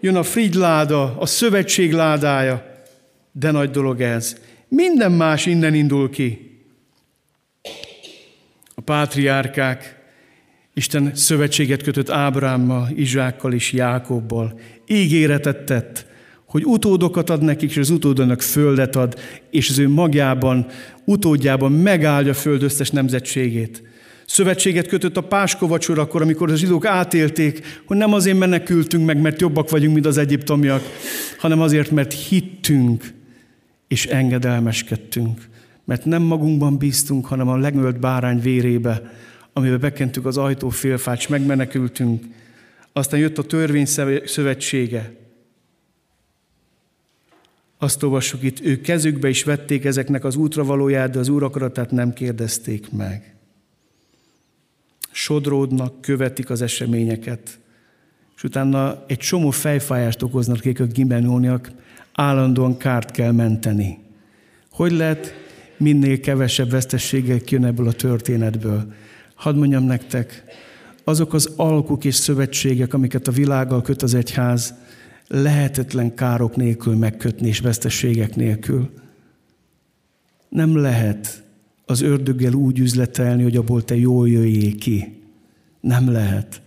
Jön 0.00 0.16
a 0.16 0.22
frigyláda, 0.22 1.16
a 1.18 1.26
szövetség 1.26 1.92
ládája. 1.92 2.84
De 3.32 3.50
nagy 3.50 3.70
dolog 3.70 4.00
ez. 4.00 4.36
Minden 4.68 5.12
más 5.12 5.46
innen 5.46 5.74
indul 5.74 6.10
ki 6.10 6.54
pátriárkák, 8.84 10.02
Isten 10.74 11.10
szövetséget 11.14 11.82
kötött 11.82 12.10
Ábrámmal, 12.10 12.88
Izsákkal 12.94 13.52
és 13.52 13.72
Jákobbal. 13.72 14.60
Ígéretet 14.86 15.64
tett, 15.64 16.06
hogy 16.46 16.64
utódokat 16.64 17.30
ad 17.30 17.42
nekik, 17.42 17.70
és 17.70 17.76
az 17.76 17.90
utódónak 17.90 18.42
földet 18.42 18.96
ad, 18.96 19.18
és 19.50 19.70
az 19.70 19.78
ő 19.78 19.88
magjában, 19.88 20.66
utódjában 21.04 21.72
megáldja 21.72 22.32
a 22.32 22.34
föld 22.34 22.62
összes 22.62 22.90
nemzetségét. 22.90 23.82
Szövetséget 24.26 24.86
kötött 24.86 25.16
a 25.16 25.20
Páskova 25.20 25.78
akkor, 25.96 26.22
amikor 26.22 26.50
az 26.50 26.58
zsidók 26.58 26.86
átélték, 26.86 27.82
hogy 27.84 27.96
nem 27.96 28.12
azért 28.12 28.38
menekültünk 28.38 29.06
meg, 29.06 29.20
mert 29.20 29.40
jobbak 29.40 29.70
vagyunk, 29.70 29.94
mint 29.94 30.06
az 30.06 30.18
egyiptomiak, 30.18 30.82
hanem 31.38 31.60
azért, 31.60 31.90
mert 31.90 32.12
hittünk 32.12 33.12
és 33.88 34.06
engedelmeskedtünk 34.06 35.52
mert 35.84 36.04
nem 36.04 36.22
magunkban 36.22 36.78
bíztunk, 36.78 37.26
hanem 37.26 37.48
a 37.48 37.56
legölt 37.56 38.00
bárány 38.00 38.40
vérébe, 38.40 39.12
amiben 39.52 39.80
bekentük 39.80 40.26
az 40.26 40.36
ajtó 40.36 40.68
félfát, 40.68 41.18
és 41.18 41.28
megmenekültünk. 41.28 42.24
Aztán 42.92 43.20
jött 43.20 43.38
a 43.38 43.42
törvény 43.42 43.86
szövetsége. 44.24 45.12
Azt 47.78 48.02
olvassuk 48.02 48.42
itt, 48.42 48.60
ők 48.60 48.80
kezükbe 48.80 49.28
is 49.28 49.44
vették 49.44 49.84
ezeknek 49.84 50.24
az 50.24 50.36
útra 50.36 50.64
valóját, 50.64 51.10
de 51.10 51.18
az 51.18 51.28
úr 51.28 51.42
akaratát 51.42 51.90
nem 51.90 52.12
kérdezték 52.12 52.92
meg. 52.92 53.33
Sodródnak, 55.16 56.00
követik 56.00 56.50
az 56.50 56.62
eseményeket, 56.62 57.58
és 58.36 58.44
utána 58.44 59.04
egy 59.06 59.18
csomó 59.18 59.50
fejfájást 59.50 60.22
okoznak, 60.22 60.56
akik 60.56 60.80
a 60.80 60.84
gimenóniak, 60.84 61.70
állandóan 62.12 62.76
kárt 62.76 63.10
kell 63.10 63.32
menteni. 63.32 63.98
Hogy 64.70 64.92
lehet 64.92 65.34
minél 65.76 66.20
kevesebb 66.20 66.70
vesztességgel 66.70 67.38
jön 67.46 67.64
ebből 67.64 67.88
a 67.88 67.92
történetből. 67.92 68.92
Hadd 69.34 69.56
mondjam 69.56 69.84
nektek, 69.84 70.44
azok 71.04 71.34
az 71.34 71.52
alkuk 71.56 72.04
és 72.04 72.14
szövetségek, 72.14 72.94
amiket 72.94 73.28
a 73.28 73.32
világgal 73.32 73.82
köt 73.82 74.02
az 74.02 74.14
egyház, 74.14 74.74
lehetetlen 75.28 76.14
károk 76.14 76.56
nélkül 76.56 76.96
megkötni 76.96 77.48
és 77.48 77.60
vesztességek 77.60 78.36
nélkül. 78.36 78.90
Nem 80.48 80.76
lehet 80.76 81.43
az 81.86 82.00
ördöggel 82.00 82.52
úgy 82.52 82.78
üzletelni, 82.78 83.42
hogy 83.42 83.56
abból 83.56 83.84
te 83.84 83.96
jól 83.96 84.28
jöjjél 84.28 84.76
ki. 84.76 85.22
Nem 85.80 86.10
lehet. 86.10 86.62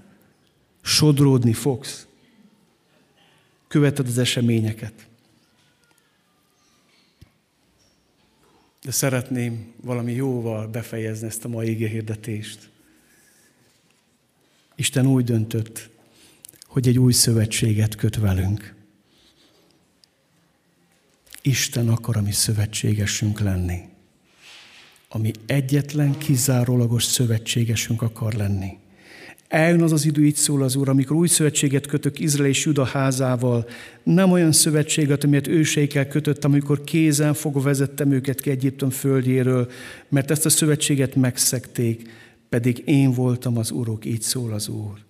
Sodródni 0.82 1.53
fogsz. 1.53 2.07
Követed 3.68 4.07
az 4.07 4.18
eseményeket. 4.18 5.07
de 8.88 8.93
szeretném 8.93 9.74
valami 9.82 10.13
jóval 10.13 10.68
befejezni 10.68 11.28
ezt 11.28 11.45
a 11.45 11.47
mai 11.47 11.74
hirdetést. 11.74 12.70
Isten 14.76 15.05
úgy 15.05 15.24
döntött, 15.24 15.89
hogy 16.65 16.88
egy 16.88 16.99
új 16.99 17.13
szövetséget 17.13 17.95
köt 17.95 18.15
velünk. 18.15 18.76
Isten 21.41 21.89
akar 21.89 22.18
a 22.18 22.22
mi 22.22 22.32
szövetségesünk 22.32 23.39
lenni. 23.39 23.89
Ami 25.18 25.32
egyetlen, 25.45 26.18
kizárólagos 26.18 27.03
szövetségesünk 27.03 28.01
akar 28.01 28.34
lenni. 28.34 28.78
Eljön 29.47 29.82
az 29.82 29.91
az 29.91 30.05
idő, 30.05 30.26
így 30.26 30.36
szól 30.36 30.63
az 30.63 30.76
Úr, 30.76 30.89
amikor 30.89 31.15
új 31.15 31.28
szövetséget 31.28 31.86
kötök 31.86 32.20
Izrael 32.20 32.49
és 32.49 32.65
Juda 32.65 32.84
házával, 32.84 33.68
nem 34.03 34.32
olyan 34.32 34.51
szövetséget, 34.51 35.24
amelyet 35.24 35.47
őseikkel 35.47 36.07
kötött, 36.07 36.45
amikor 36.45 36.84
kézen 36.84 37.34
fogva 37.34 37.59
vezettem 37.59 38.11
őket 38.11 38.41
ki 38.41 38.49
Egyiptom 38.49 38.89
földjéről, 38.89 39.70
mert 40.09 40.32
ezt 40.32 40.45
a 40.45 40.49
szövetséget 40.49 41.15
megszekték, 41.15 42.09
pedig 42.49 42.82
én 42.86 43.11
voltam 43.11 43.57
az 43.57 43.72
Urok, 43.72 44.05
így 44.05 44.22
szól 44.22 44.53
az 44.53 44.68
Úr. 44.68 45.05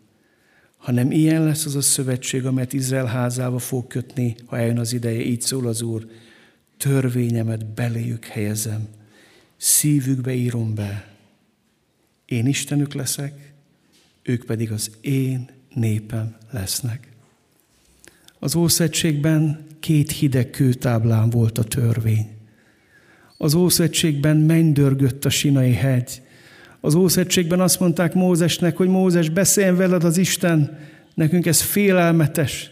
Hanem 0.78 1.12
ilyen 1.12 1.44
lesz 1.44 1.66
az 1.66 1.76
a 1.76 1.82
szövetség, 1.82 2.46
amelyet 2.46 2.74
Izrael 2.74 3.06
házába 3.06 3.60
fog 3.60 3.88
kötni, 3.88 4.36
ha 4.46 4.58
eljön 4.58 4.80
az 4.80 4.94
ideje, 4.94 5.22
így 5.22 5.42
szól 5.42 5.68
az 5.68 5.82
Úr, 5.82 6.08
törvényemet 6.78 7.74
beléjük 7.74 8.26
helyezem, 8.26 8.96
szívükbe 9.58 10.34
írom 10.34 10.76
be. 10.76 11.08
Én 12.26 12.48
Istenük 12.48 12.94
leszek, 12.94 13.54
ők 14.24 14.46
pedig 14.46 14.72
az 14.72 14.92
én 15.02 15.50
népem 15.74 16.36
lesznek. 16.52 17.08
Az 18.40 18.56
Ószegységben 18.56 19.66
két 19.80 20.12
hideg 20.12 20.50
kőtáblán 20.50 21.30
volt 21.30 21.58
a 21.58 21.64
törvény. 21.64 22.28
Az 23.38 23.54
Ószegységben 23.54 24.38
mennydörgött 24.38 25.26
a 25.26 25.30
Sinai 25.30 25.72
hegy. 25.72 26.22
Az 26.80 26.96
Ószegységben 26.96 27.60
azt 27.60 27.80
mondták 27.80 28.14
Mózesnek, 28.14 28.78
hogy 28.78 28.88
Mózes, 28.88 29.30
beszéljen 29.30 29.76
veled 29.76 30.04
az 30.04 30.18
Isten, 30.18 30.80
nekünk 31.14 31.46
ez 31.46 31.62
félelmetes. 31.62 32.72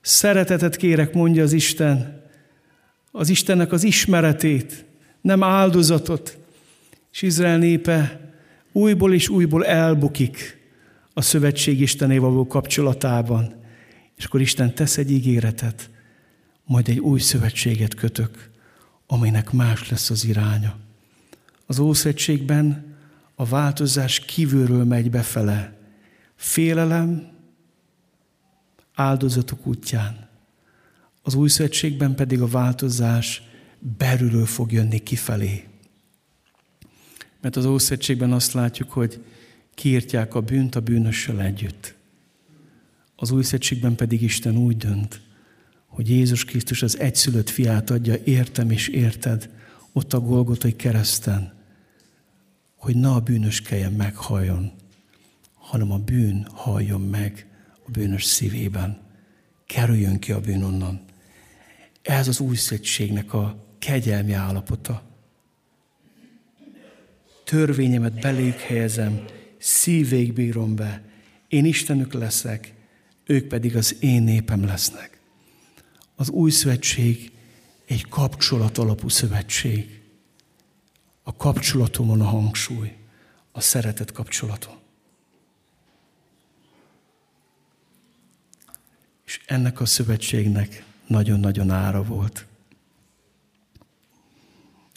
Szeretetet 0.00 0.76
kérek, 0.76 1.14
mondja 1.14 1.42
az 1.42 1.52
Isten, 1.52 2.22
az 3.10 3.28
Istennek 3.28 3.72
az 3.72 3.84
ismeretét, 3.84 4.85
nem 5.26 5.42
áldozatot. 5.42 6.38
És 7.12 7.22
Izrael 7.22 7.58
népe 7.58 8.30
újból 8.72 9.14
és 9.14 9.28
újból 9.28 9.64
elbukik 9.64 10.58
a 11.14 11.22
szövetség 11.22 11.80
Istenével 11.80 12.28
való 12.28 12.46
kapcsolatában. 12.46 13.54
És 14.16 14.24
akkor 14.24 14.40
Isten 14.40 14.74
tesz 14.74 14.96
egy 14.96 15.10
ígéretet, 15.10 15.90
majd 16.64 16.88
egy 16.88 16.98
új 16.98 17.20
szövetséget 17.20 17.94
kötök, 17.94 18.50
aminek 19.06 19.52
más 19.52 19.90
lesz 19.90 20.10
az 20.10 20.24
iránya. 20.24 20.76
Az 21.66 21.78
Ószövetségben 21.78 22.96
a 23.34 23.44
változás 23.44 24.20
kívülről 24.20 24.84
megy 24.84 25.10
befele. 25.10 25.76
Félelem, 26.36 27.28
áldozatok 28.94 29.66
útján. 29.66 30.28
Az 31.22 31.34
új 31.34 31.48
szövetségben 31.48 32.14
pedig 32.14 32.40
a 32.40 32.46
változás 32.46 33.42
belülről 33.98 34.46
fog 34.46 34.72
jönni 34.72 34.98
kifelé. 34.98 35.64
Mert 37.40 37.56
az 37.56 37.64
Ószegységben 37.64 38.32
azt 38.32 38.52
látjuk, 38.52 38.92
hogy 38.92 39.24
kiírtják 39.74 40.34
a 40.34 40.40
bűnt 40.40 40.74
a 40.74 40.80
bűnössel 40.80 41.40
együtt. 41.40 41.94
Az 43.16 43.30
új 43.30 43.42
szegységben 43.42 43.94
pedig 43.94 44.22
Isten 44.22 44.56
úgy 44.56 44.76
dönt, 44.76 45.20
hogy 45.86 46.08
Jézus 46.08 46.44
Krisztus 46.44 46.82
az 46.82 46.98
egyszülött 46.98 47.50
fiát 47.50 47.90
adja 47.90 48.16
értem 48.24 48.70
és 48.70 48.88
érted 48.88 49.50
ott 49.92 50.12
a 50.12 50.20
Golgotai 50.20 50.76
kereszten, 50.76 51.52
hogy 52.76 52.96
na 52.96 53.14
a 53.14 53.20
bűnös 53.20 53.62
kelljen 53.62 53.92
meghalljon, 53.92 54.72
hanem 55.54 55.92
a 55.92 55.98
bűn 55.98 56.46
halljon 56.50 57.00
meg 57.00 57.46
a 57.86 57.90
bűnös 57.90 58.24
szívében. 58.24 59.00
Kerüljön 59.66 60.18
ki 60.18 60.32
a 60.32 60.40
bűn 60.40 60.62
onnan. 60.62 61.00
Ez 62.02 62.28
az 62.28 62.40
új 62.40 62.56
szövetségnek 62.56 63.32
a 63.32 63.65
kegyelmi 63.78 64.32
állapota. 64.32 65.02
Törvényemet 67.44 68.20
beléjük 68.20 68.58
helyezem, 68.58 69.24
szívvéig 69.58 70.32
bírom 70.32 70.74
be, 70.74 71.02
én 71.48 71.64
Istenük 71.64 72.12
leszek, 72.12 72.74
ők 73.24 73.46
pedig 73.46 73.76
az 73.76 73.96
én 74.00 74.22
népem 74.22 74.64
lesznek. 74.64 75.20
Az 76.14 76.28
új 76.28 76.50
szövetség 76.50 77.32
egy 77.86 78.08
kapcsolat 78.08 78.78
alapú 78.78 79.08
szövetség. 79.08 80.00
A 81.22 81.36
kapcsolatomon 81.36 82.20
a 82.20 82.24
hangsúly, 82.24 82.96
a 83.52 83.60
szeretet 83.60 84.12
kapcsolaton. 84.12 84.74
És 89.24 89.40
ennek 89.46 89.80
a 89.80 89.86
szövetségnek 89.86 90.84
nagyon-nagyon 91.06 91.70
ára 91.70 92.02
volt. 92.02 92.45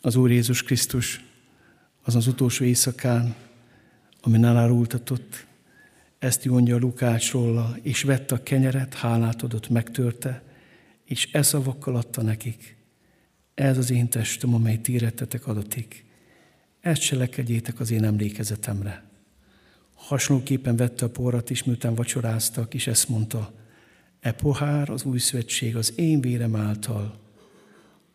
Az 0.01 0.15
Úr 0.15 0.31
Jézus 0.31 0.63
Krisztus 0.63 1.23
az 2.01 2.15
az 2.15 2.27
utolsó 2.27 2.65
éjszakán, 2.65 3.35
amin 4.21 4.45
elárultatott, 4.45 5.47
ezt 6.19 6.45
mondja 6.45 6.77
Lukács 6.77 7.31
róla, 7.31 7.77
és 7.81 8.03
vette 8.03 8.35
a 8.35 8.43
kenyeret, 8.43 8.93
hálát 8.93 9.41
adott, 9.41 9.69
megtörte, 9.69 10.43
és 11.05 11.29
e 11.31 11.41
szavakkal 11.41 11.95
adta 11.95 12.21
nekik. 12.21 12.75
Ez 13.53 13.77
az 13.77 13.91
én 13.91 14.09
testem, 14.09 14.53
amely 14.53 14.77
ti 14.77 14.93
érettetek 14.93 15.47
adatik. 15.47 16.05
Ezt 16.79 17.01
cselekedjétek 17.01 17.79
az 17.79 17.91
én 17.91 18.03
emlékezetemre. 18.03 19.03
Hasonlóképpen 19.95 20.75
vette 20.75 21.05
a 21.05 21.09
porrat 21.09 21.49
is, 21.49 21.63
miután 21.63 21.95
vacsoráztak, 21.95 22.73
és 22.73 22.87
ezt 22.87 23.09
mondta, 23.09 23.53
e 24.19 24.31
pohár 24.31 24.89
az 24.89 25.03
új 25.03 25.19
szövetség 25.19 25.75
az 25.75 25.93
én 25.95 26.21
vérem 26.21 26.55
által, 26.55 27.19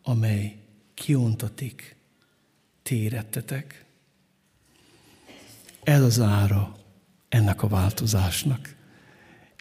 amely 0.01 0.64
kiontatik, 0.95 1.95
ti 2.83 3.01
érettetek. 3.01 3.85
Ez 5.83 6.01
az 6.01 6.19
ára 6.19 6.75
ennek 7.29 7.63
a 7.63 7.67
változásnak. 7.67 8.75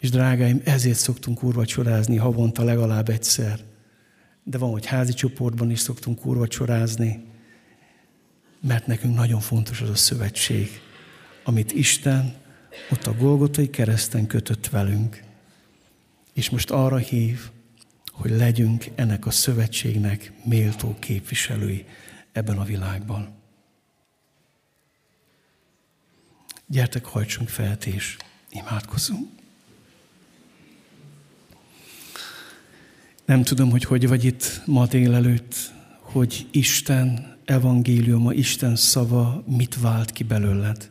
És 0.00 0.10
drágáim, 0.10 0.60
ezért 0.64 0.98
szoktunk 0.98 1.42
úrvacsorázni 1.42 2.16
havonta 2.16 2.64
legalább 2.64 3.08
egyszer. 3.08 3.60
De 4.42 4.58
van, 4.58 4.70
hogy 4.70 4.86
házi 4.86 5.12
csoportban 5.12 5.70
is 5.70 5.78
szoktunk 5.78 6.26
úrvacsorázni, 6.26 7.24
mert 8.60 8.86
nekünk 8.86 9.14
nagyon 9.14 9.40
fontos 9.40 9.80
az 9.80 9.88
a 9.88 9.94
szövetség, 9.94 10.80
amit 11.44 11.72
Isten 11.72 12.34
ott 12.90 13.06
a 13.06 13.14
Golgotai 13.14 13.70
kereszten 13.70 14.26
kötött 14.26 14.68
velünk. 14.68 15.22
És 16.32 16.50
most 16.50 16.70
arra 16.70 16.96
hív, 16.96 17.50
hogy 18.14 18.30
legyünk 18.30 18.84
ennek 18.94 19.26
a 19.26 19.30
szövetségnek 19.30 20.32
méltó 20.44 20.96
képviselői 20.98 21.86
ebben 22.32 22.58
a 22.58 22.64
világban. 22.64 23.28
Gyertek, 26.66 27.04
hajtsunk 27.04 27.48
fel, 27.48 27.76
és 27.84 28.16
imádkozzunk. 28.50 29.28
Nem 33.24 33.42
tudom, 33.42 33.70
hogy 33.70 33.84
hogy 33.84 34.08
vagy 34.08 34.24
itt 34.24 34.62
ma 34.66 34.86
délelőtt, 34.86 35.72
hogy 36.00 36.46
Isten 36.50 37.36
evangéliuma, 37.44 38.32
Isten 38.32 38.76
szava 38.76 39.44
mit 39.46 39.80
vált 39.80 40.10
ki 40.10 40.22
belőled. 40.22 40.90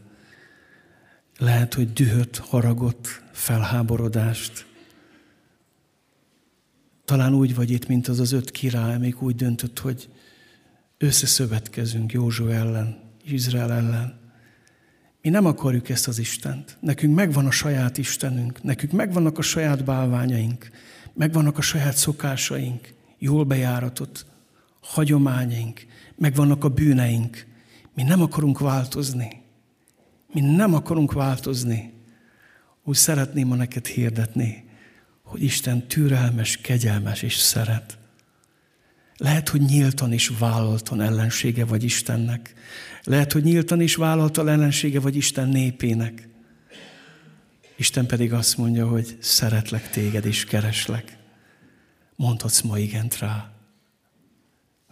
Lehet, 1.38 1.74
hogy 1.74 1.94
dühöt, 1.94 2.38
haragot, 2.38 3.24
felháborodást. 3.32 4.66
Talán 7.06 7.34
úgy 7.34 7.56
vagy 7.56 7.72
itt, 7.72 7.88
mint 7.88 8.08
az 8.08 8.20
az 8.20 8.32
öt 8.32 8.52
király, 8.52 8.94
amik 8.94 9.22
úgy 9.22 9.36
döntött, 9.36 9.80
hogy 9.80 10.10
összeszövetkezünk 10.98 12.12
Józsó 12.12 12.48
ellen, 12.48 13.00
Izrael 13.24 13.72
ellen. 13.72 14.20
Mi 15.22 15.30
nem 15.30 15.46
akarjuk 15.46 15.90
ezt 15.90 16.08
az 16.08 16.20
Istent. 16.20 16.78
Nekünk 16.80 17.16
megvan 17.16 17.46
a 17.46 17.52
saját 17.52 17.98
Istenünk, 17.98 18.64
nekünk 18.64 18.92
megvannak 18.92 19.38
a 19.38 19.42
saját 19.42 19.84
bálványaink, 19.84 20.70
megvannak 21.14 21.58
a 21.58 21.62
saját 21.62 21.96
szokásaink, 21.96 22.94
jól 23.18 23.44
bejáratott 23.44 24.26
hagyományaink, 24.82 25.86
megvannak 26.16 26.64
a 26.64 26.70
bűneink. 26.70 27.46
Mi 27.96 28.04
nem 28.04 28.22
akarunk 28.22 28.60
változni. 28.60 29.42
Mi 30.34 30.42
nem 30.42 30.74
akarunk 30.74 31.14
változni. 31.14 31.94
Úgy 32.84 32.96
szeretném 32.96 33.48
ma 33.48 33.56
neked 33.56 33.86
hirdetni, 33.86 34.64
hogy 35.34 35.44
Isten 35.44 35.88
türelmes, 35.88 36.58
kegyelmes 36.58 37.22
és 37.22 37.36
szeret. 37.36 37.98
Lehet, 39.18 39.50
hogy 39.50 39.62
nyíltan 39.62 40.14
is 40.14 40.28
vállaltan 40.28 41.02
ellensége 41.02 41.66
vagy 41.66 41.84
Istennek. 41.84 42.54
Lehet, 43.04 43.32
hogy 43.32 43.44
nyíltan 43.44 43.82
is 43.82 43.96
vállalta 43.96 44.50
ellensége 44.50 45.00
vagy 45.00 45.16
Isten 45.16 45.48
népének. 45.48 46.30
Isten 47.76 48.06
pedig 48.06 48.34
azt 48.34 48.58
mondja, 48.58 48.88
hogy 48.88 49.18
szeretlek 49.20 49.90
téged 49.90 50.26
és 50.26 50.46
kereslek. 50.46 51.18
Mondhatsz 52.16 52.62
ma 52.62 52.78
igent 52.78 53.18
rá. 53.18 53.54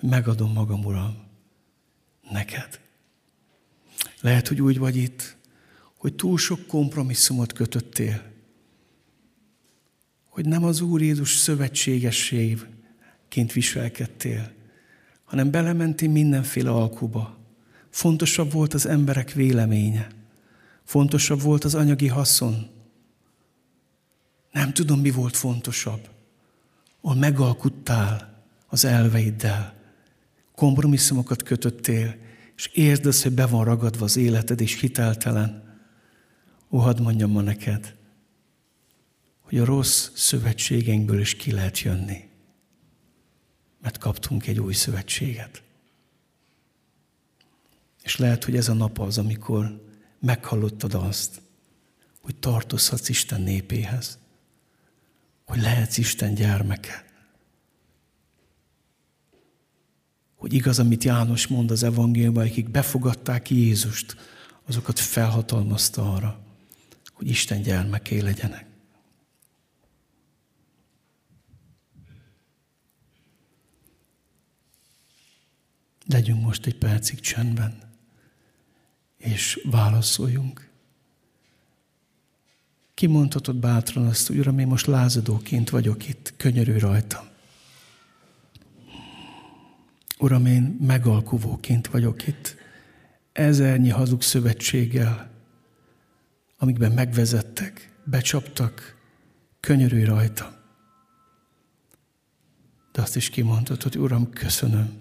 Megadom 0.02 0.52
magam, 0.52 0.86
Uram, 0.86 1.18
neked. 2.32 2.80
Lehet, 4.22 4.48
hogy 4.48 4.62
úgy 4.62 4.78
vagy 4.78 4.96
itt, 4.96 5.38
hogy 5.98 6.14
túl 6.14 6.38
sok 6.38 6.68
kompromisszumot 6.68 7.54
kötöttél, 7.54 8.31
hogy 10.42 10.50
nem 10.50 10.64
az 10.64 10.82
Úr 10.82 11.02
Jézus 11.02 11.36
szövetségességként 11.36 13.54
viselkedtél, 13.54 14.52
hanem 15.24 15.52
belementél 15.52 16.10
mindenféle 16.10 16.70
alkuba. 16.70 17.38
Fontosabb 17.90 18.52
volt 18.52 18.74
az 18.74 18.86
emberek 18.86 19.32
véleménye. 19.32 20.08
Fontosabb 20.84 21.42
volt 21.42 21.64
az 21.64 21.76
anyagi 21.76 22.08
haszon. 22.08 22.70
Nem 24.52 24.74
tudom, 24.74 25.00
mi 25.00 25.12
volt 25.12 25.38
fontosabb. 25.38 26.10
Ahol 27.02 27.18
megalkuttál 27.18 28.44
az 28.68 28.86
elveiddel, 28.86 29.74
kompromisszumokat 30.56 31.44
kötöttél, 31.44 32.16
és 32.56 32.68
érd 32.68 33.06
azt, 33.06 33.24
hogy 33.24 33.34
be 33.34 33.46
van 33.46 33.64
ragadva 33.64 34.06
az 34.06 34.18
életed, 34.18 34.62
és 34.62 34.80
hiteltelen. 34.80 35.80
Ó, 36.72 36.78
hadd 36.78 37.02
mondjam 37.02 37.32
ma 37.32 37.42
neked, 37.42 37.96
hogy 39.52 39.60
a 39.60 39.66
rossz 39.66 40.10
szövetségeinkből 40.14 41.20
is 41.20 41.36
ki 41.36 41.52
lehet 41.52 41.80
jönni. 41.80 42.30
Mert 43.82 43.98
kaptunk 43.98 44.48
egy 44.48 44.60
új 44.60 44.74
szövetséget. 44.74 45.64
És 48.04 48.18
lehet, 48.18 48.44
hogy 48.44 48.56
ez 48.56 48.70
a 48.70 48.74
nap 48.74 49.00
az, 49.00 49.18
amikor 49.18 49.86
meghallottad 50.20 50.94
azt, 50.94 51.42
hogy 52.22 52.36
tartozhatsz 52.36 53.10
Isten 53.10 53.42
népéhez, 53.42 54.18
hogy 55.46 55.62
lehetsz 55.62 55.98
Isten 55.98 56.34
gyermeke. 56.34 57.06
Hogy 60.36 60.54
igaz, 60.54 60.80
amit 60.80 61.04
János 61.04 61.48
mond 61.48 61.72
az 61.72 61.84
evangéliumban, 61.84 62.48
akik 62.48 62.70
befogadták 62.70 63.50
Jézust, 63.50 64.16
azokat 64.66 65.00
felhatalmazta 65.00 66.14
arra, 66.14 66.40
hogy 67.12 67.30
Isten 67.30 67.62
gyermeké 67.62 68.20
legyenek. 68.20 68.70
Legyünk 76.12 76.42
most 76.42 76.66
egy 76.66 76.76
percig 76.78 77.20
csendben 77.20 77.78
és 79.18 79.60
válaszoljunk. 79.64 80.70
Kimondhatod 82.94 83.56
bátran 83.56 84.06
azt, 84.06 84.28
hogy 84.28 84.38
Uram, 84.38 84.60
én 84.60 84.68
most 84.68 84.86
lázadóként 84.86 85.70
vagyok 85.70 86.08
itt, 86.08 86.34
könyörű 86.38 86.78
rajtam. 86.78 87.24
Uram, 90.20 90.46
én 90.46 90.78
megalkuvóként 90.82 91.88
vagyok 91.88 92.28
itt, 92.28 92.56
ezernyi 93.32 93.90
hazug 93.90 94.22
szövetséggel, 94.22 95.32
amikben 96.58 96.92
megvezettek, 96.92 97.94
becsaptak, 98.04 98.96
könyörű 99.60 100.04
rajta. 100.04 100.60
De 102.92 103.02
azt 103.02 103.16
is 103.16 103.30
kimondhatod, 103.30 103.94
hogy 103.94 104.02
Uram, 104.02 104.30
köszönöm 104.30 105.01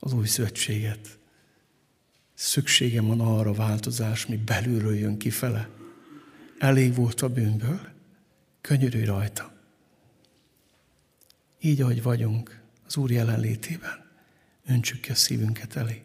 az 0.00 0.12
új 0.12 0.26
szövetséget. 0.26 1.18
Szükségem 2.34 3.06
van 3.06 3.20
arra 3.20 3.52
változás, 3.52 4.26
mi 4.26 4.36
belülről 4.36 4.96
jön 4.96 5.18
kifele. 5.18 5.68
Elég 6.58 6.94
volt 6.94 7.20
a 7.20 7.28
bűnből, 7.28 7.80
könyörülj 8.60 9.04
rajta. 9.04 9.52
Így, 11.60 11.80
ahogy 11.80 12.02
vagyunk, 12.02 12.60
az 12.86 12.96
Úr 12.96 13.10
jelenlétében, 13.10 14.10
öntsük 14.66 15.00
ki 15.00 15.10
a 15.10 15.14
szívünket 15.14 15.76
elé. 15.76 16.02